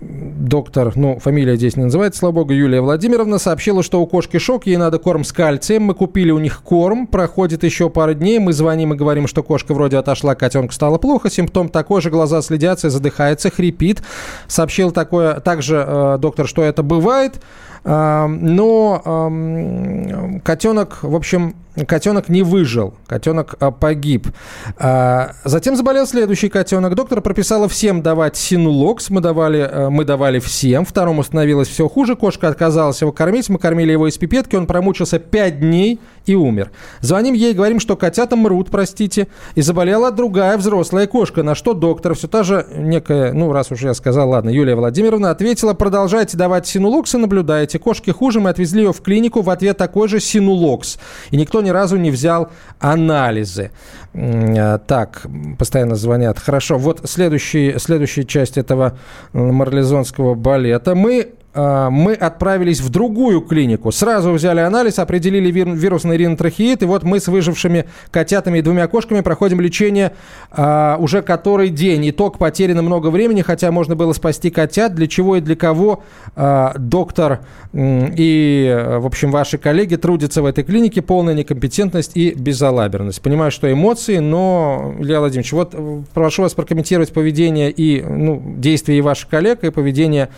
[0.00, 4.66] доктор, ну, фамилия здесь не называется, слава богу, Юлия Владимировна сообщила, что у кошки шок,
[4.66, 5.82] ей надо корм с кальцием.
[5.82, 9.74] Мы купили у них корм, проходит еще пару дней, мы звоним и говорим, что кошка
[9.74, 14.02] вроде отошла, котенку стало плохо, симптом такой же, глаза следятся, задыхается, хрипит.
[14.46, 17.42] Сообщил такое, также э, доктор, что это бывает.
[17.84, 21.54] Э, но э, котенок, в общем,
[21.86, 24.28] котенок не выжил, котенок а, погиб.
[24.76, 26.94] А, затем заболел следующий котенок.
[26.94, 29.10] Доктор прописала всем давать синулокс.
[29.10, 30.84] Мы давали, а, мы давали всем.
[30.84, 32.14] Второму становилось все хуже.
[32.14, 33.48] Кошка отказалась его кормить.
[33.48, 34.56] Мы кормили его из пипетки.
[34.56, 36.70] Он промучился 5 дней и умер.
[37.00, 39.28] Звоним ей, говорим, что котята мрут, простите.
[39.54, 41.42] И заболела другая взрослая кошка.
[41.42, 45.30] На что доктор, все та же некая, ну, раз уж я сказал, ладно, Юлия Владимировна
[45.30, 47.78] ответила, продолжайте давать синулокс и наблюдайте.
[47.78, 49.42] Кошке хуже, мы отвезли ее в клинику.
[49.42, 50.98] В ответ такой же синулокс.
[51.30, 53.70] И никто ни разу не взял анализы.
[54.14, 55.26] Э, так,
[55.58, 56.38] постоянно звонят.
[56.38, 58.98] Хорошо, вот следующий, следующая часть этого
[59.32, 60.94] марлезонского балета.
[60.94, 63.92] Мы а, мы отправились в другую клинику.
[63.92, 69.20] Сразу взяли анализ, определили вирусный ринотрахеид, и вот мы с выжившими котятами и двумя кошками
[69.20, 70.12] проходим лечение
[70.50, 72.08] а, уже который день.
[72.10, 74.94] Итог потеряно много времени, хотя можно было спасти котят.
[74.94, 76.02] Для чего и для кого
[76.36, 77.40] а, доктор
[77.74, 83.22] и, в общем, ваши коллеги трудятся в этой клинике, полная некомпетентность и безалаберность.
[83.22, 88.98] Понимаю, что эмоции, но, Илья Владимирович, вот э, прошу вас прокомментировать поведение и ну, действия
[88.98, 90.28] и ваших коллег, и поведение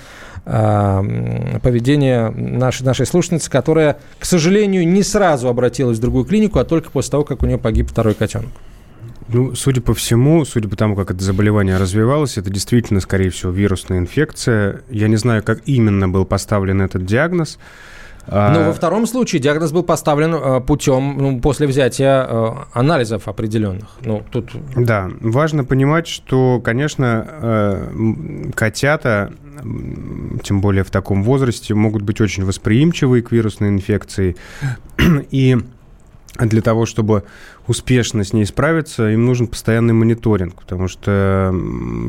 [1.62, 6.90] поведение нашей, нашей слушницы, которая, к сожалению, не сразу обратилась в другую клинику, а только
[6.90, 8.50] после того, как у нее погиб второй котенок.
[9.28, 13.50] Ну, судя по всему, судя по тому, как это заболевание развивалось, это действительно, скорее всего,
[13.52, 14.82] вирусная инфекция.
[14.90, 17.58] Я не знаю, как именно был поставлен этот диагноз.
[18.26, 23.28] А, Но во втором случае диагноз был поставлен э, путем, ну, после взятия э, анализов
[23.28, 23.88] определенных.
[24.02, 24.52] Ну, тут...
[24.76, 29.32] Да, важно понимать, что, конечно, э, котята,
[30.42, 34.36] тем более в таком возрасте, могут быть очень восприимчивы к вирусной инфекции.
[35.30, 35.58] И
[36.38, 37.24] для того, чтобы
[37.68, 41.54] успешно с ней справиться, им нужен постоянный мониторинг, потому что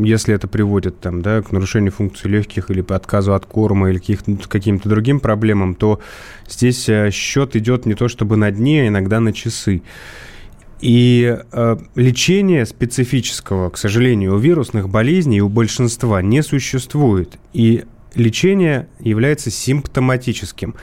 [0.01, 4.89] если это приводит там, да, к нарушению функций легких или отказу от корма или каким-то
[4.89, 5.99] другим проблемам, то
[6.47, 9.83] здесь э, счет идет не то чтобы на дни, а иногда на часы.
[10.81, 17.37] И э, лечения специфического, к сожалению, у вирусных болезней у большинства не существует.
[17.53, 17.85] И
[18.15, 20.75] лечение является симптоматическим.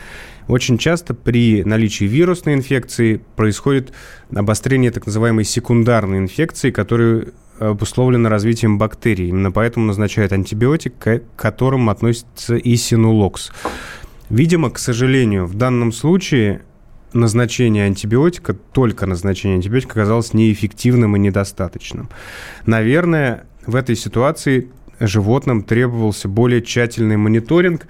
[0.52, 3.94] Очень часто при наличии вирусной инфекции происходит
[4.34, 9.30] обострение так называемой секундарной инфекции, которая обусловлена развитием бактерий.
[9.30, 13.50] Именно поэтому назначают антибиотик, к которым относится и синулокс.
[14.28, 16.60] Видимо, к сожалению, в данном случае
[17.14, 22.10] назначение антибиотика, только назначение антибиотика оказалось неэффективным и недостаточным.
[22.66, 24.68] Наверное, в этой ситуации
[25.00, 27.86] животным требовался более тщательный мониторинг,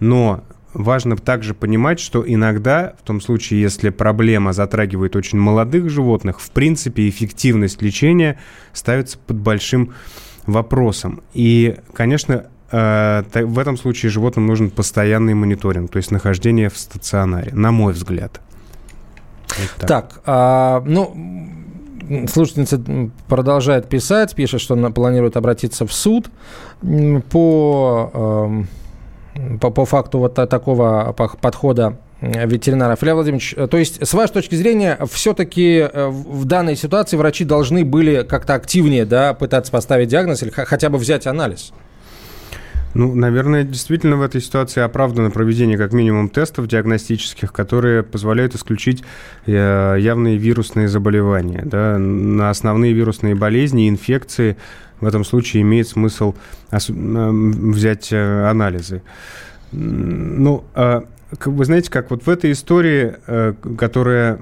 [0.00, 0.44] но
[0.76, 6.50] важно также понимать, что иногда, в том случае, если проблема затрагивает очень молодых животных, в
[6.50, 8.38] принципе, эффективность лечения
[8.72, 9.94] ставится под большим
[10.46, 11.22] вопросом.
[11.32, 17.52] И, конечно, э, в этом случае животным нужен постоянный мониторинг, то есть нахождение в стационаре,
[17.52, 18.40] на мой взгляд.
[19.48, 22.82] Вот так, так а, ну, слушательница
[23.28, 26.30] продолжает писать, пишет, что она планирует обратиться в суд
[27.30, 28.68] по, эм,
[29.60, 33.02] по, по факту вот такого подхода ветеринаров.
[33.02, 37.84] Илья Владимирович, то есть, с вашей точки зрения, все-таки э, в данной ситуации врачи должны
[37.84, 41.72] были как-то активнее да, пытаться поставить диагноз или хотя бы взять анализ?
[42.96, 49.04] Ну, наверное, действительно в этой ситуации оправдано проведение как минимум тестов диагностических, которые позволяют исключить
[49.44, 51.60] э, явные вирусные заболевания.
[51.66, 51.98] Да?
[51.98, 54.56] На основные вирусные болезни инфекции
[55.00, 56.34] в этом случае имеет смысл
[56.70, 59.02] э, взять анализы.
[59.72, 61.04] Ну, а
[61.44, 64.40] вы знаете, как вот в этой истории, э, которая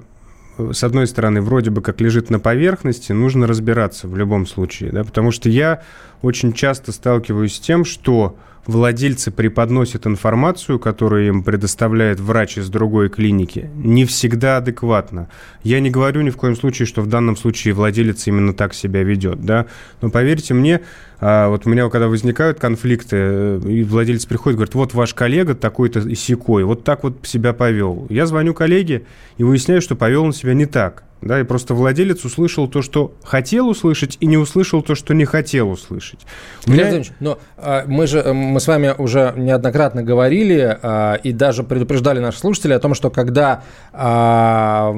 [0.56, 5.02] с одной стороны, вроде бы как лежит на поверхности, нужно разбираться в любом случае, да,
[5.02, 5.82] потому что я
[6.22, 8.36] очень часто сталкиваюсь с тем, что
[8.66, 15.29] владельцы преподносят информацию, которую им предоставляет врач из другой клиники, не всегда адекватно.
[15.62, 19.03] Я не говорю ни в коем случае, что в данном случае владелец именно так себя
[19.03, 19.66] ведет, да,
[20.00, 20.81] но поверьте мне,
[21.20, 25.55] а вот у меня, когда возникают конфликты, э, и владелец приходит, говорит, вот ваш коллега
[25.55, 28.07] такой-то и сякой, вот так вот себя повел.
[28.11, 29.05] Я звоню коллеге
[29.38, 33.14] и выясняю, что повел он себя не так да, и просто владелец услышал то, что
[33.22, 36.20] хотел услышать, и не услышал то, что не хотел услышать.
[36.66, 37.02] меня...
[37.20, 42.40] но а, мы же мы с вами уже неоднократно говорили а, и даже предупреждали наших
[42.40, 44.94] слушателей о том, что когда, а,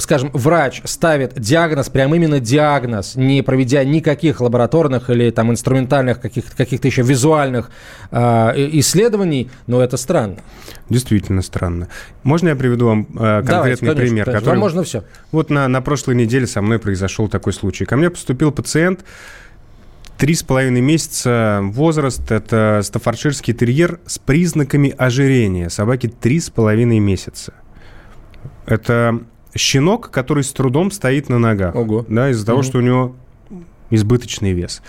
[0.00, 6.54] скажем, врач ставит диагноз, прям именно диагноз, не проведя никаких лабораторных или там инструментальных каких-то
[6.54, 7.70] каких еще визуальных
[8.10, 10.36] а, исследований, но это странно.
[10.88, 11.88] Действительно странно.
[12.22, 14.24] Можно я приведу вам а, конкретный Давайте, конечно, пример?
[14.24, 14.40] Конечно.
[14.40, 14.54] Который...
[14.54, 15.04] Вам можно все.
[15.32, 17.84] Вот на, на прошлой неделе со мной произошел такой случай.
[17.84, 19.04] Ко мне поступил пациент,
[20.16, 22.30] три с половиной месяца возраст.
[22.30, 25.70] Это стаффордширский терьер с признаками ожирения.
[25.70, 27.52] Собаке три с половиной месяца.
[28.64, 29.20] Это
[29.56, 31.74] щенок, который с трудом стоит на ногах.
[31.74, 32.04] Ого.
[32.08, 32.46] Да, из-за угу.
[32.46, 33.16] того, что у него
[33.90, 34.82] избыточный вес.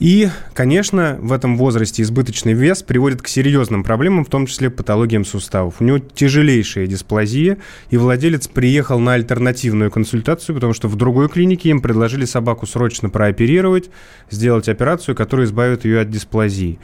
[0.00, 5.26] И, конечно, в этом возрасте избыточный вес приводит к серьезным проблемам, в том числе патологиям
[5.26, 5.74] суставов.
[5.80, 7.58] У него тяжелейшая дисплазия,
[7.90, 13.10] и владелец приехал на альтернативную консультацию, потому что в другой клинике им предложили собаку срочно
[13.10, 13.90] прооперировать,
[14.30, 16.78] сделать операцию, которая избавит ее от дисплазии.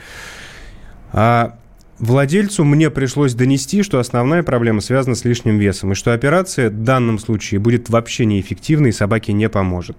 [1.13, 1.59] А
[1.99, 6.85] Владельцу мне пришлось донести, что основная проблема связана с лишним весом, и что операция в
[6.85, 9.97] данном случае будет вообще неэффективной и собаке не поможет.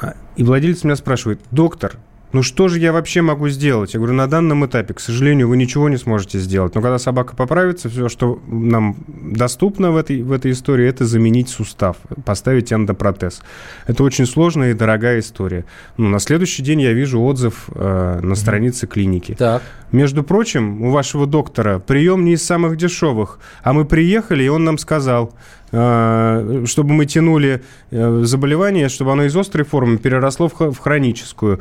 [0.00, 1.98] А, и владелец меня спрашивает, доктор,
[2.32, 3.94] ну что же я вообще могу сделать?
[3.94, 6.74] Я говорю, на данном этапе, к сожалению, вы ничего не сможете сделать.
[6.76, 11.48] Но когда собака поправится, все, что нам доступно в этой, в этой истории, это заменить
[11.48, 13.42] сустав, поставить эндопротез.
[13.88, 15.64] Это очень сложная и дорогая история.
[15.96, 19.34] Ну, на следующий день я вижу отзыв э, на странице клиники.
[19.34, 19.62] Так.
[19.90, 23.40] Между прочим, у вашего доктора прием не из самых дешевых.
[23.64, 25.34] А мы приехали, и он нам сказал,
[25.70, 31.60] чтобы мы тянули э, заболевание, чтобы оно из острой формы переросло в хроническую.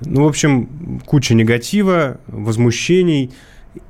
[0.00, 3.32] Ну, в общем, куча негатива, возмущений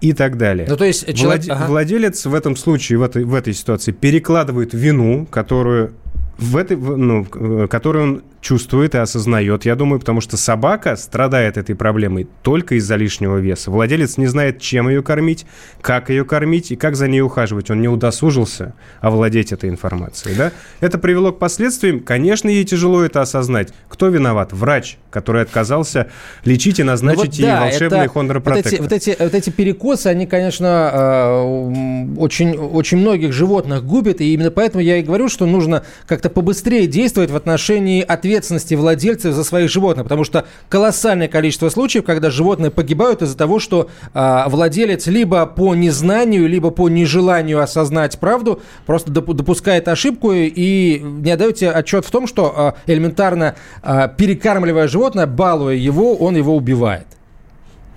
[0.01, 0.67] и так далее.
[0.69, 1.45] Ну, то есть человек...
[1.45, 1.59] Влад...
[1.59, 1.69] ага.
[1.69, 5.93] Владелец в этом случае, в этой, в этой ситуации перекладывает вину, которую
[6.39, 7.25] в этой, ну,
[7.69, 12.97] которую он чувствует и осознает, я думаю, потому что собака страдает этой проблемой только из-за
[12.97, 13.71] лишнего веса.
[13.71, 15.47] Владелец не знает, чем ее кормить,
[15.81, 17.71] как ее кормить и как за ней ухаживать.
[17.71, 20.37] Он не удосужился овладеть этой информацией.
[20.37, 20.53] Да?
[20.81, 22.01] Это привело к последствиям.
[22.01, 23.73] Конечно, ей тяжело это осознать.
[23.89, 24.53] Кто виноват?
[24.53, 26.09] Врач, который отказался
[26.45, 28.81] лечить и назначить ну вот, ей да, волшебный хондропротектор.
[28.81, 34.21] Вот эти, вот, эти, вот эти перекосы, они, конечно, э, очень, очень многих животных губят,
[34.21, 38.75] и именно поэтому я и говорю, что нужно как-то побыстрее действовать в отношении ответственности ответственности
[38.75, 43.89] владельцев за своих животных, потому что колоссальное количество случаев, когда животные погибают из-за того, что
[44.13, 51.01] э, владелец либо по незнанию, либо по нежеланию осознать правду просто доп- допускает ошибку и
[51.01, 56.37] не отдает себе отчет в том, что э, элементарно э, перекармливая животное, балуя его, он
[56.37, 57.07] его убивает.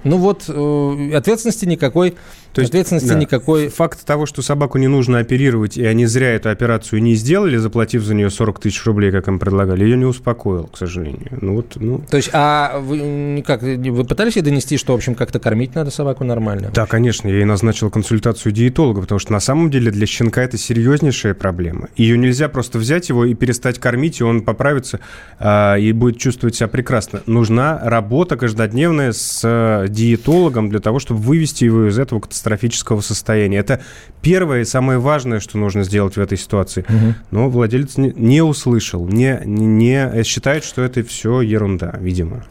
[0.04, 2.16] Ну вот, э, ответственности никакой
[2.54, 3.70] то есть, Ответственности да, никакой.
[3.70, 8.04] Факт того, что собаку не нужно оперировать, и они зря эту операцию не сделали, заплатив
[8.04, 11.38] за нее 40 тысяч рублей, как им предлагали, ее не успокоил, к сожалению.
[11.40, 12.02] Ну, вот, ну...
[12.10, 15.92] То есть, а вы, как, вы пытались ей донести, что, в общем, как-то кормить надо
[15.92, 16.72] собаку нормально?
[16.74, 17.30] Да, конечно.
[17.30, 21.88] Я ей назначил консультацию диетолога, потому что на самом деле для щенка это серьезнейшая проблема.
[21.96, 25.00] Ее нельзя просто взять его и перестать кормить, и он поправится
[25.40, 27.22] а, и будет чувствовать себя прекрасно.
[27.28, 33.02] Нужна работа каждодневная с а, диетологом для того, чтобы вывести его из этого катастрофического катастрофического
[33.02, 33.58] состояния.
[33.58, 33.82] Это
[34.22, 36.86] первое и самое важное, что нужно сделать в этой ситуации.
[36.88, 37.16] Угу.
[37.32, 42.44] Но владелец не, не услышал, не, не считает, что это все ерунда, видимо.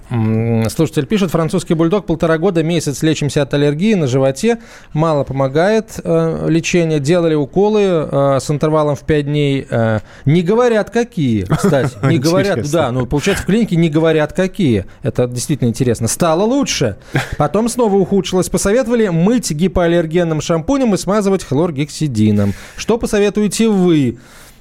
[0.68, 4.58] Слушатель пишет, французский бульдог полтора года, месяц лечимся от аллергии на животе,
[4.92, 10.90] мало помогает э, лечение, делали уколы э, с интервалом в 5 дней, э, не говорят
[10.90, 16.08] какие, кстати, не говорят, да, ну получается в клинике не говорят какие, это действительно интересно.
[16.08, 16.96] Стало лучше,
[17.38, 22.52] потом снова ухудшилось, посоветовали мыть гипоаллергенным шампунем и смазывать хлоргексидином.
[22.76, 24.18] Что посоветуете вы?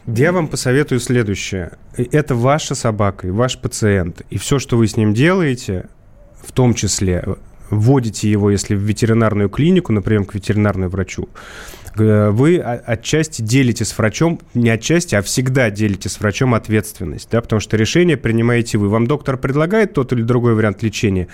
[0.08, 1.74] Я вам посоветую следующее.
[1.96, 4.22] Это ваша собака и ваш пациент.
[4.30, 5.88] И все, что вы с ним делаете,
[6.42, 7.26] в том числе
[7.70, 11.30] вводите его, если в ветеринарную клинику, например, к ветеринарному врачу,
[11.98, 17.42] э, вы отчасти делите с врачом, не отчасти, а всегда делите с врачом ответственность, да,
[17.42, 18.90] потому что решение принимаете вы.
[18.90, 21.28] Вам доктор предлагает тот или другой вариант лечения,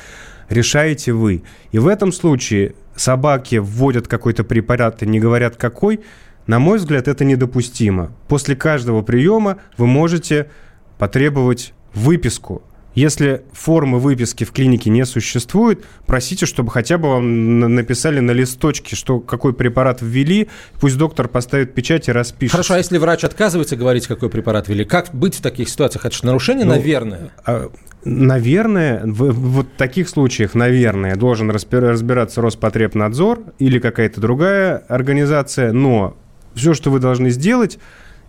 [0.50, 1.44] решаете вы.
[1.72, 6.02] И в этом случае собаки вводят какой-то препарат и не говорят какой–
[6.48, 8.12] на мой взгляд, это недопустимо.
[8.28, 10.50] После каждого приема вы можете
[10.98, 12.62] потребовать выписку.
[12.94, 18.96] Если формы выписки в клинике не существует, просите, чтобы хотя бы вам написали на листочке,
[18.96, 20.48] что какой препарат ввели,
[20.80, 22.54] пусть доктор поставит печать и распишет.
[22.54, 26.06] Хорошо, а если врач отказывается говорить, какой препарат ввели, как быть в таких ситуациях?
[26.06, 27.32] Это же нарушение, ну, наверное.
[27.46, 27.70] А,
[28.06, 36.16] наверное, в, вот таких случаях, наверное, должен разбираться Роспотребнадзор или какая-то другая организация, но
[36.54, 37.80] все, что вы должны сделать,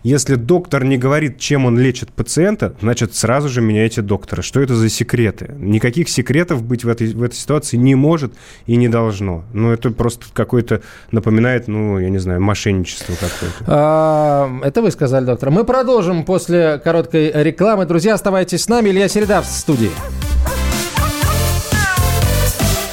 [0.07, 4.41] если доктор не говорит, чем он лечит пациента, значит, сразу же меняйте доктора.
[4.41, 5.53] Что это за секреты?
[5.57, 8.33] Никаких секретов быть в этой, в этой ситуации не может
[8.65, 9.43] и не должно.
[9.53, 10.81] Ну, это просто какое-то
[11.11, 13.63] напоминает, ну, я не знаю, мошенничество какое-то.
[13.67, 15.49] А, это вы сказали, доктор.
[15.49, 17.85] Мы продолжим после короткой рекламы.
[17.85, 18.89] Друзья, оставайтесь с нами.
[18.89, 19.91] Илья Середа в студии.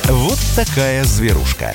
[0.08, 1.74] Вот такая зверушка.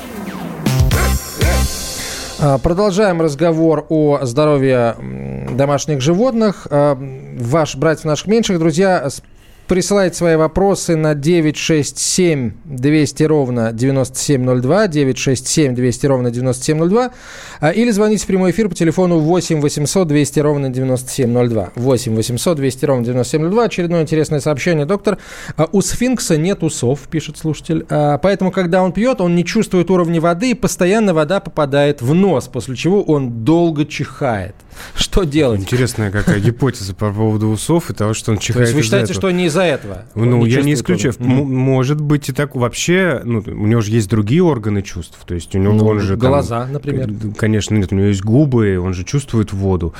[2.43, 4.95] А, продолжаем разговор о здоровье
[5.51, 6.65] домашних животных.
[6.71, 6.97] А,
[7.37, 9.07] ваш братьев наших меньших, друзья,
[9.71, 17.11] присылайте свои вопросы на 967 200 ровно 9702, 967 200 ровно 9702,
[17.61, 21.69] а, или звоните в прямой эфир по телефону 8 800 200 ровно 9702.
[21.73, 23.63] 8 800 200 ровно 9702.
[23.63, 24.85] Очередное интересное сообщение.
[24.85, 25.19] Доктор,
[25.55, 29.89] а, у сфинкса нет усов, пишет слушатель, а, поэтому, когда он пьет, он не чувствует
[29.89, 34.55] уровня воды, и постоянно вода попадает в нос, после чего он долго чихает.
[34.95, 35.61] Что делать?
[35.61, 38.57] Интересная какая гипотеза по поводу усов и того, что он чихает.
[38.57, 40.03] То есть вы считаете, что не из-за этого?
[40.15, 41.13] Ну, я не исключаю.
[41.13, 41.43] Mm-hmm.
[41.43, 42.55] Может быть и так.
[42.55, 45.17] Вообще, ну, у него же есть другие органы чувств.
[45.25, 47.09] То есть у него ну, он же глаза, там, например.
[47.37, 49.93] Конечно, нет, у него есть губы, он же чувствует воду.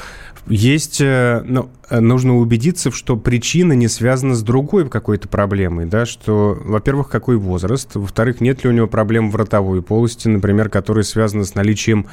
[0.48, 7.10] Есть, ну, нужно убедиться, что причина не связана с другой какой-то проблемой, да, что, во-первых,
[7.10, 11.54] какой возраст, во-вторых, нет ли у него проблем в ротовой полости, например, которые связаны с
[11.54, 12.08] наличием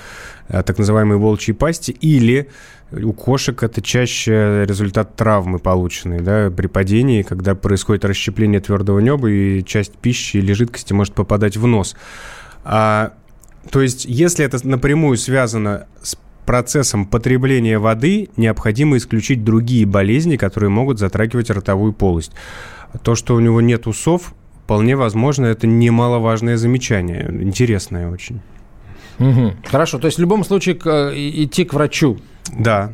[0.49, 2.49] так называемой волчьей пасти, или
[2.91, 9.31] у кошек это чаще результат травмы полученной, да, при падении, когда происходит расщепление твердого неба,
[9.31, 11.97] и часть пищи или жидкости может попадать в нос.
[12.65, 13.13] А,
[13.71, 20.71] то есть, если это напрямую связано с процессом потребления воды необходимо исключить другие болезни, которые
[20.71, 22.33] могут затрагивать ротовую полость.
[23.03, 24.33] То, что у него нет усов,
[24.65, 28.41] вполне возможно, это немаловажное замечание, интересное очень.
[29.19, 29.55] Угу.
[29.67, 32.19] Хорошо, то есть в любом случае к, э, идти к врачу.
[32.53, 32.93] Да,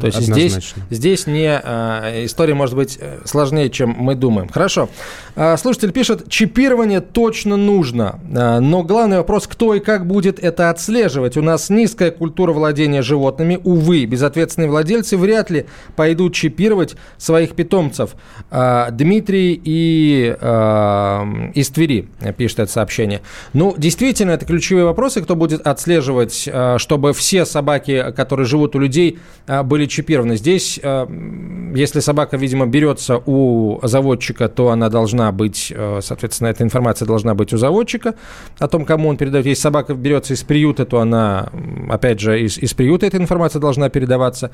[0.00, 4.48] то есть здесь, здесь не э, история может быть э, сложнее, чем мы думаем.
[4.48, 4.88] Хорошо.
[5.34, 10.70] Э, слушатель пишет, чипирование точно нужно, э, но главный вопрос, кто и как будет это
[10.70, 11.36] отслеживать.
[11.36, 13.58] У нас низкая культура владения животными.
[13.64, 15.66] Увы, безответственные владельцы вряд ли
[15.96, 18.16] пойдут чипировать своих питомцев.
[18.50, 23.22] Э, Дмитрий и э, из Твери пишет это сообщение.
[23.52, 28.78] Ну, действительно, это ключевые вопросы, кто будет отслеживать, э, чтобы все собаки, которые живут у
[28.78, 30.36] людей, э, были были чипированы.
[30.36, 31.06] Здесь, э,
[31.74, 37.34] если собака, видимо, берется у заводчика, то она должна быть, э, соответственно, эта информация должна
[37.34, 38.14] быть у заводчика
[38.58, 39.46] о том, кому он передает.
[39.46, 41.48] Если собака берется из приюта, то она,
[41.90, 44.50] опять же, из, из приюта эта информация должна передаваться.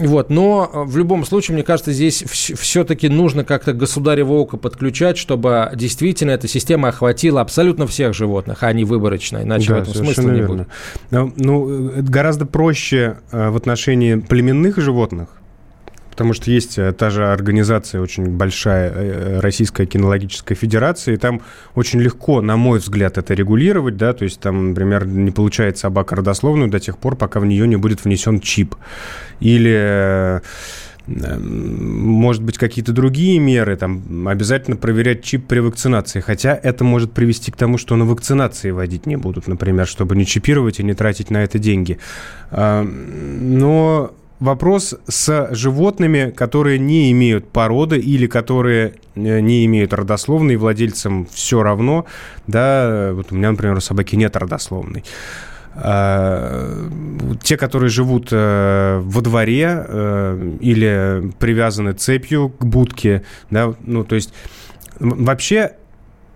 [0.00, 5.18] Вот, но э, в любом случае, мне кажется, здесь все-таки нужно как-то государево око подключать,
[5.18, 9.94] чтобы действительно эта система охватила абсолютно всех животных, а не выборочно, иначе да, в этом
[9.94, 10.68] смысла не будет.
[11.10, 15.28] Ну, ну гораздо проще э, в отношении племенных животных,
[16.14, 21.42] Потому что есть э, та же организация очень большая, э, Российская кинологическая федерация, и там
[21.74, 26.14] очень легко, на мой взгляд, это регулировать, да, то есть там, например, не получает собака
[26.14, 28.76] родословную до тех пор, пока в нее не будет внесен чип.
[29.40, 30.40] Или э,
[31.08, 36.20] может быть, какие-то другие меры, там, обязательно проверять чип при вакцинации.
[36.20, 40.26] Хотя это может привести к тому, что на вакцинации водить не будут, например, чтобы не
[40.26, 41.98] чипировать и не тратить на это деньги.
[42.50, 51.26] Но вопрос с животными, которые не имеют породы или которые э, не имеют родословной, владельцам
[51.26, 52.06] все равно,
[52.46, 55.04] да, вот у меня, например, у собаки нет родословной.
[55.76, 56.88] А,
[57.42, 64.14] те, которые живут э, во дворе э, или привязаны цепью к будке, да, ну, то
[64.14, 64.32] есть
[65.00, 65.72] вообще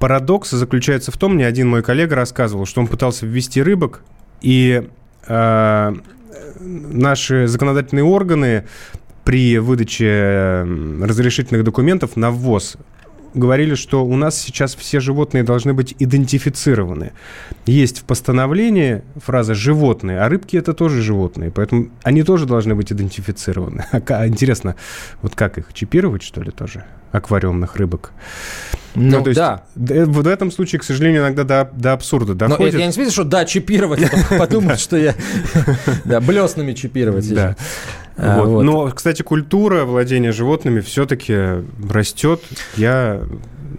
[0.00, 4.02] парадокс заключается в том, мне один мой коллега рассказывал, что он пытался ввести рыбок,
[4.40, 4.88] и
[6.60, 8.64] наши законодательные органы
[9.24, 10.66] при выдаче
[11.02, 12.76] разрешительных документов на ввоз
[13.38, 17.12] говорили, что у нас сейчас все животные должны быть идентифицированы.
[17.66, 22.92] Есть в постановлении фраза «животные», а рыбки– это тоже животные, поэтому они тоже должны быть
[22.92, 23.86] идентифицированы.
[24.08, 24.74] А интересно,
[25.22, 28.12] вот как их, чипировать, что ли, тоже, аквариумных рыбок?
[28.94, 29.64] Ну, ну то есть, да.
[29.76, 32.60] В этом случае, к сожалению, иногда до, до абсурда доходит.
[32.60, 35.14] Но это я не смысле, что да, чипировать, а подумать, что я...
[36.04, 37.32] Да, блеснами чипировать.
[37.32, 37.56] Да.
[38.18, 38.46] Вот.
[38.48, 38.62] Вот.
[38.64, 42.42] Но, кстати, культура владения животными все-таки растет.
[42.76, 43.22] Я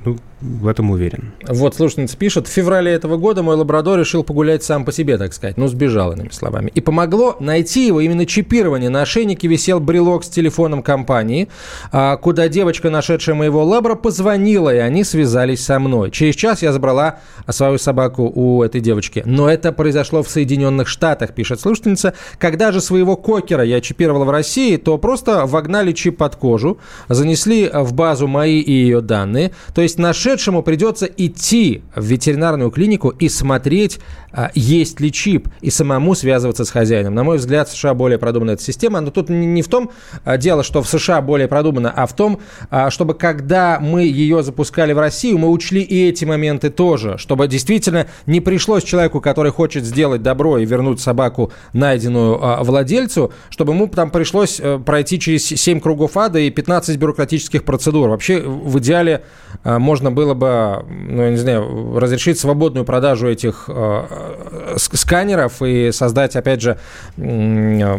[0.05, 1.33] ну, в этом уверен.
[1.47, 5.33] Вот слушательница пишет, в феврале этого года мой лабрадор решил погулять сам по себе, так
[5.33, 5.57] сказать.
[5.57, 6.71] Ну, сбежал, иными словами.
[6.73, 8.89] И помогло найти его именно чипирование.
[8.89, 11.49] На ошейнике висел брелок с телефоном компании,
[11.91, 16.09] а, куда девочка, нашедшая моего лабра, позвонила, и они связались со мной.
[16.11, 17.19] Через час я забрала
[17.49, 19.23] свою собаку у этой девочки.
[19.25, 22.13] Но это произошло в Соединенных Штатах, пишет слушательница.
[22.37, 26.79] Когда же своего кокера я чипировала в России, то просто вогнали чип под кожу,
[27.09, 29.51] занесли в базу мои и ее данные.
[29.73, 33.99] То есть наши сумасшедшему придется идти в ветеринарную клинику и смотреть,
[34.31, 37.15] а, есть ли чип, и самому связываться с хозяином.
[37.15, 39.89] На мой взгляд, в США более продумана эта система, но тут не в том
[40.23, 44.43] а, дело, что в США более продумано, а в том, а, чтобы когда мы ее
[44.43, 49.51] запускали в Россию, мы учли и эти моменты тоже, чтобы действительно не пришлось человеку, который
[49.51, 55.47] хочет сделать добро и вернуть собаку, найденную владельцу, чтобы ему там пришлось э, пройти через
[55.47, 58.09] 7 кругов ада и 15 бюрократических процедур.
[58.09, 59.23] Вообще, в идеале
[59.63, 66.35] можно было бы, ну, я не знаю, разрешить свободную продажу этих э, сканеров и создать,
[66.35, 66.77] опять же,
[67.17, 67.97] э,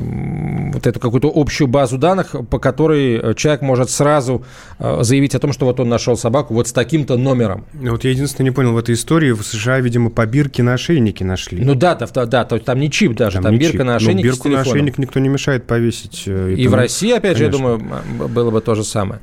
[0.73, 4.45] вот эту какую-то общую базу данных, по которой человек может сразу
[4.79, 7.65] э, заявить о том, что вот он нашел собаку вот с таким-то номером.
[7.73, 11.25] Вот я единственное не понял, в этой истории в США, видимо, по бирке на ошейнике
[11.25, 11.65] нашли.
[11.65, 13.87] Ну да, да, да, то, там не чип даже, там, там бирка чип.
[13.87, 16.25] на ошейнике ну, бирку на ошейник никто не мешает повесить.
[16.27, 17.39] Э, и в России, опять Конечно.
[17.39, 19.21] же, я думаю, было бы то же самое.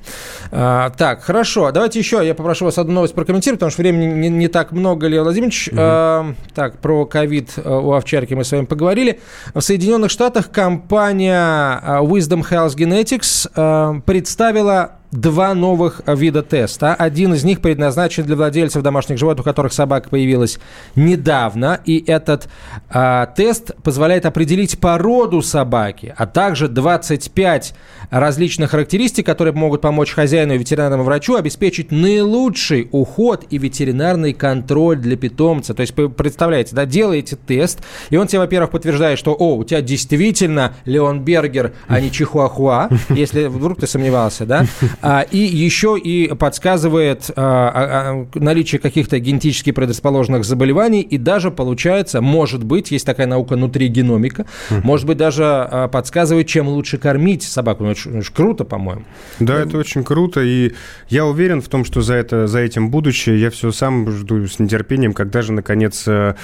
[0.51, 4.29] А, так, хорошо, давайте еще, я попрошу вас одну новость прокомментировать, потому что времени не,
[4.29, 5.67] не так много, Лео Владимирович.
[5.67, 5.77] Угу.
[5.79, 9.19] Э, так, про ковид э, у овчарки мы с вами поговорили.
[9.53, 16.93] В Соединенных Штатах компания э, Wisdom Health Genetics э, представила два новых вида теста.
[16.93, 20.59] Один из них предназначен для владельцев домашних животных, у которых собака появилась
[20.95, 21.79] недавно.
[21.85, 22.49] И этот
[22.89, 27.73] а, тест позволяет определить породу собаки, а также 25
[28.09, 34.97] различных характеристик, которые могут помочь хозяину и ветеринарному врачу обеспечить наилучший уход и ветеринарный контроль
[34.97, 35.73] для питомца.
[35.73, 37.79] То есть, представляете, да, делаете тест,
[38.09, 42.89] и он тебе, во-первых, подтверждает, что, о, у тебя действительно Леон Бергер, а не Чихуахуа,
[43.09, 44.65] если вдруг ты сомневался, да,
[45.03, 52.63] и еще и подсказывает а, а, наличие каких-то генетически предрасположенных заболеваний, и даже получается, может
[52.63, 57.83] быть, есть такая наука нутригеномика, может быть, даже подсказывает, чем лучше кормить собаку.
[57.83, 59.03] Ну, это же круто, по-моему.
[59.39, 60.73] Да, это очень круто, и
[61.09, 63.39] я уверен в том, что за, это, за этим будущее.
[63.39, 66.35] Я все сам жду с нетерпением, когда же, наконец, э,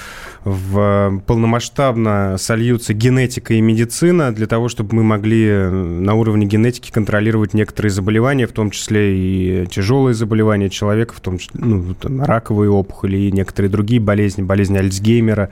[0.44, 6.92] в полномасштабно сольются генетика и медицина для того, чтобы мы могли э, на уровне генетики
[6.92, 11.96] контролировать некоторые заболевания, заболевания, в том числе и тяжелые заболевания человека, в том числе ну,
[11.96, 15.50] там, раковые опухоли и некоторые другие болезни, болезни Альцгеймера.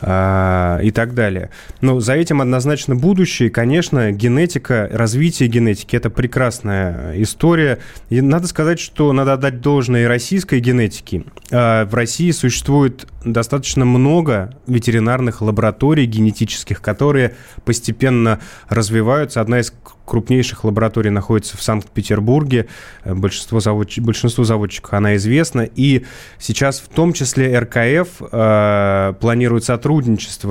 [0.00, 1.50] А, и так далее.
[1.80, 3.50] Но за этим однозначно будущее.
[3.50, 7.78] Конечно, генетика, развитие генетики– это прекрасная история.
[8.10, 11.24] И надо сказать, что надо отдать должное и российской генетике.
[11.50, 17.34] А, в России существует достаточно много ветеринарных лабораторий генетических, которые
[17.64, 19.40] постепенно развиваются.
[19.40, 19.72] Одна из
[20.08, 22.66] крупнейших лабораторий находится в Санкт-Петербурге.
[23.04, 23.98] Большинство заводч...
[23.98, 25.68] Большинству заводчиков она известна.
[25.74, 26.06] И
[26.38, 29.87] сейчас в том числе РКФ э, планирует сотрудничество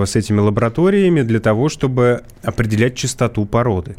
[0.06, 3.96] с этими лабораториями для того, чтобы определять частоту породы.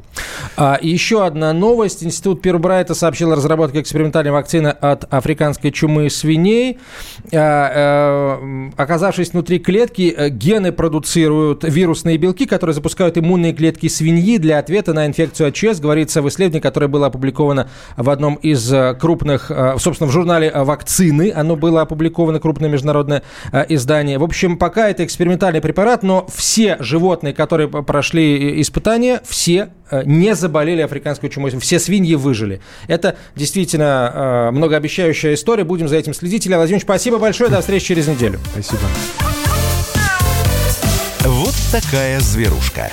[0.57, 2.03] А, еще одна новость.
[2.03, 6.79] Институт Пирбрайта сообщил о разработке экспериментальной вакцины от африканской чумы свиней.
[7.33, 14.39] А, а, оказавшись внутри клетки, э, гены продуцируют вирусные белки, которые запускают иммунные клетки свиньи
[14.39, 18.95] для ответа на инфекцию ЧС, говорится в исследовании, которое было опубликовано в одном из э,
[18.95, 21.33] крупных, собственно, в журнале «Вакцины».
[21.35, 23.23] Оно было опубликовано, крупное международное
[23.69, 24.19] издание.
[24.19, 29.69] В общем, пока это экспериментальный препарат, но все животные, которые прошли испытания, все
[30.05, 31.51] не заболели африканской чумой.
[31.59, 32.61] Все свиньи выжили.
[32.89, 35.65] Это действительно многообещающая история.
[35.65, 36.47] Будем за этим следить.
[36.47, 37.51] Илья Владимирович, спасибо большое.
[37.51, 38.41] До встречи через неделю.
[38.53, 38.81] Спасибо.
[41.25, 42.91] Вот такая зверушка.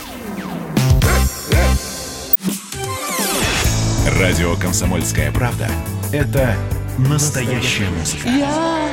[4.19, 5.67] Радио «Комсомольская правда»—
[6.13, 6.55] это
[6.97, 8.27] настоящая музыка.
[8.29, 8.89] Я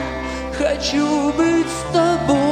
[0.59, 2.52] хочу быть с тобой.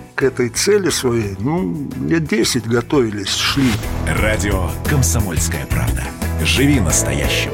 [0.15, 3.71] к этой цели своей, ну, лет 10 готовились, шли.
[4.07, 6.03] Радио «Комсомольская правда».
[6.43, 7.51] Живи настоящим.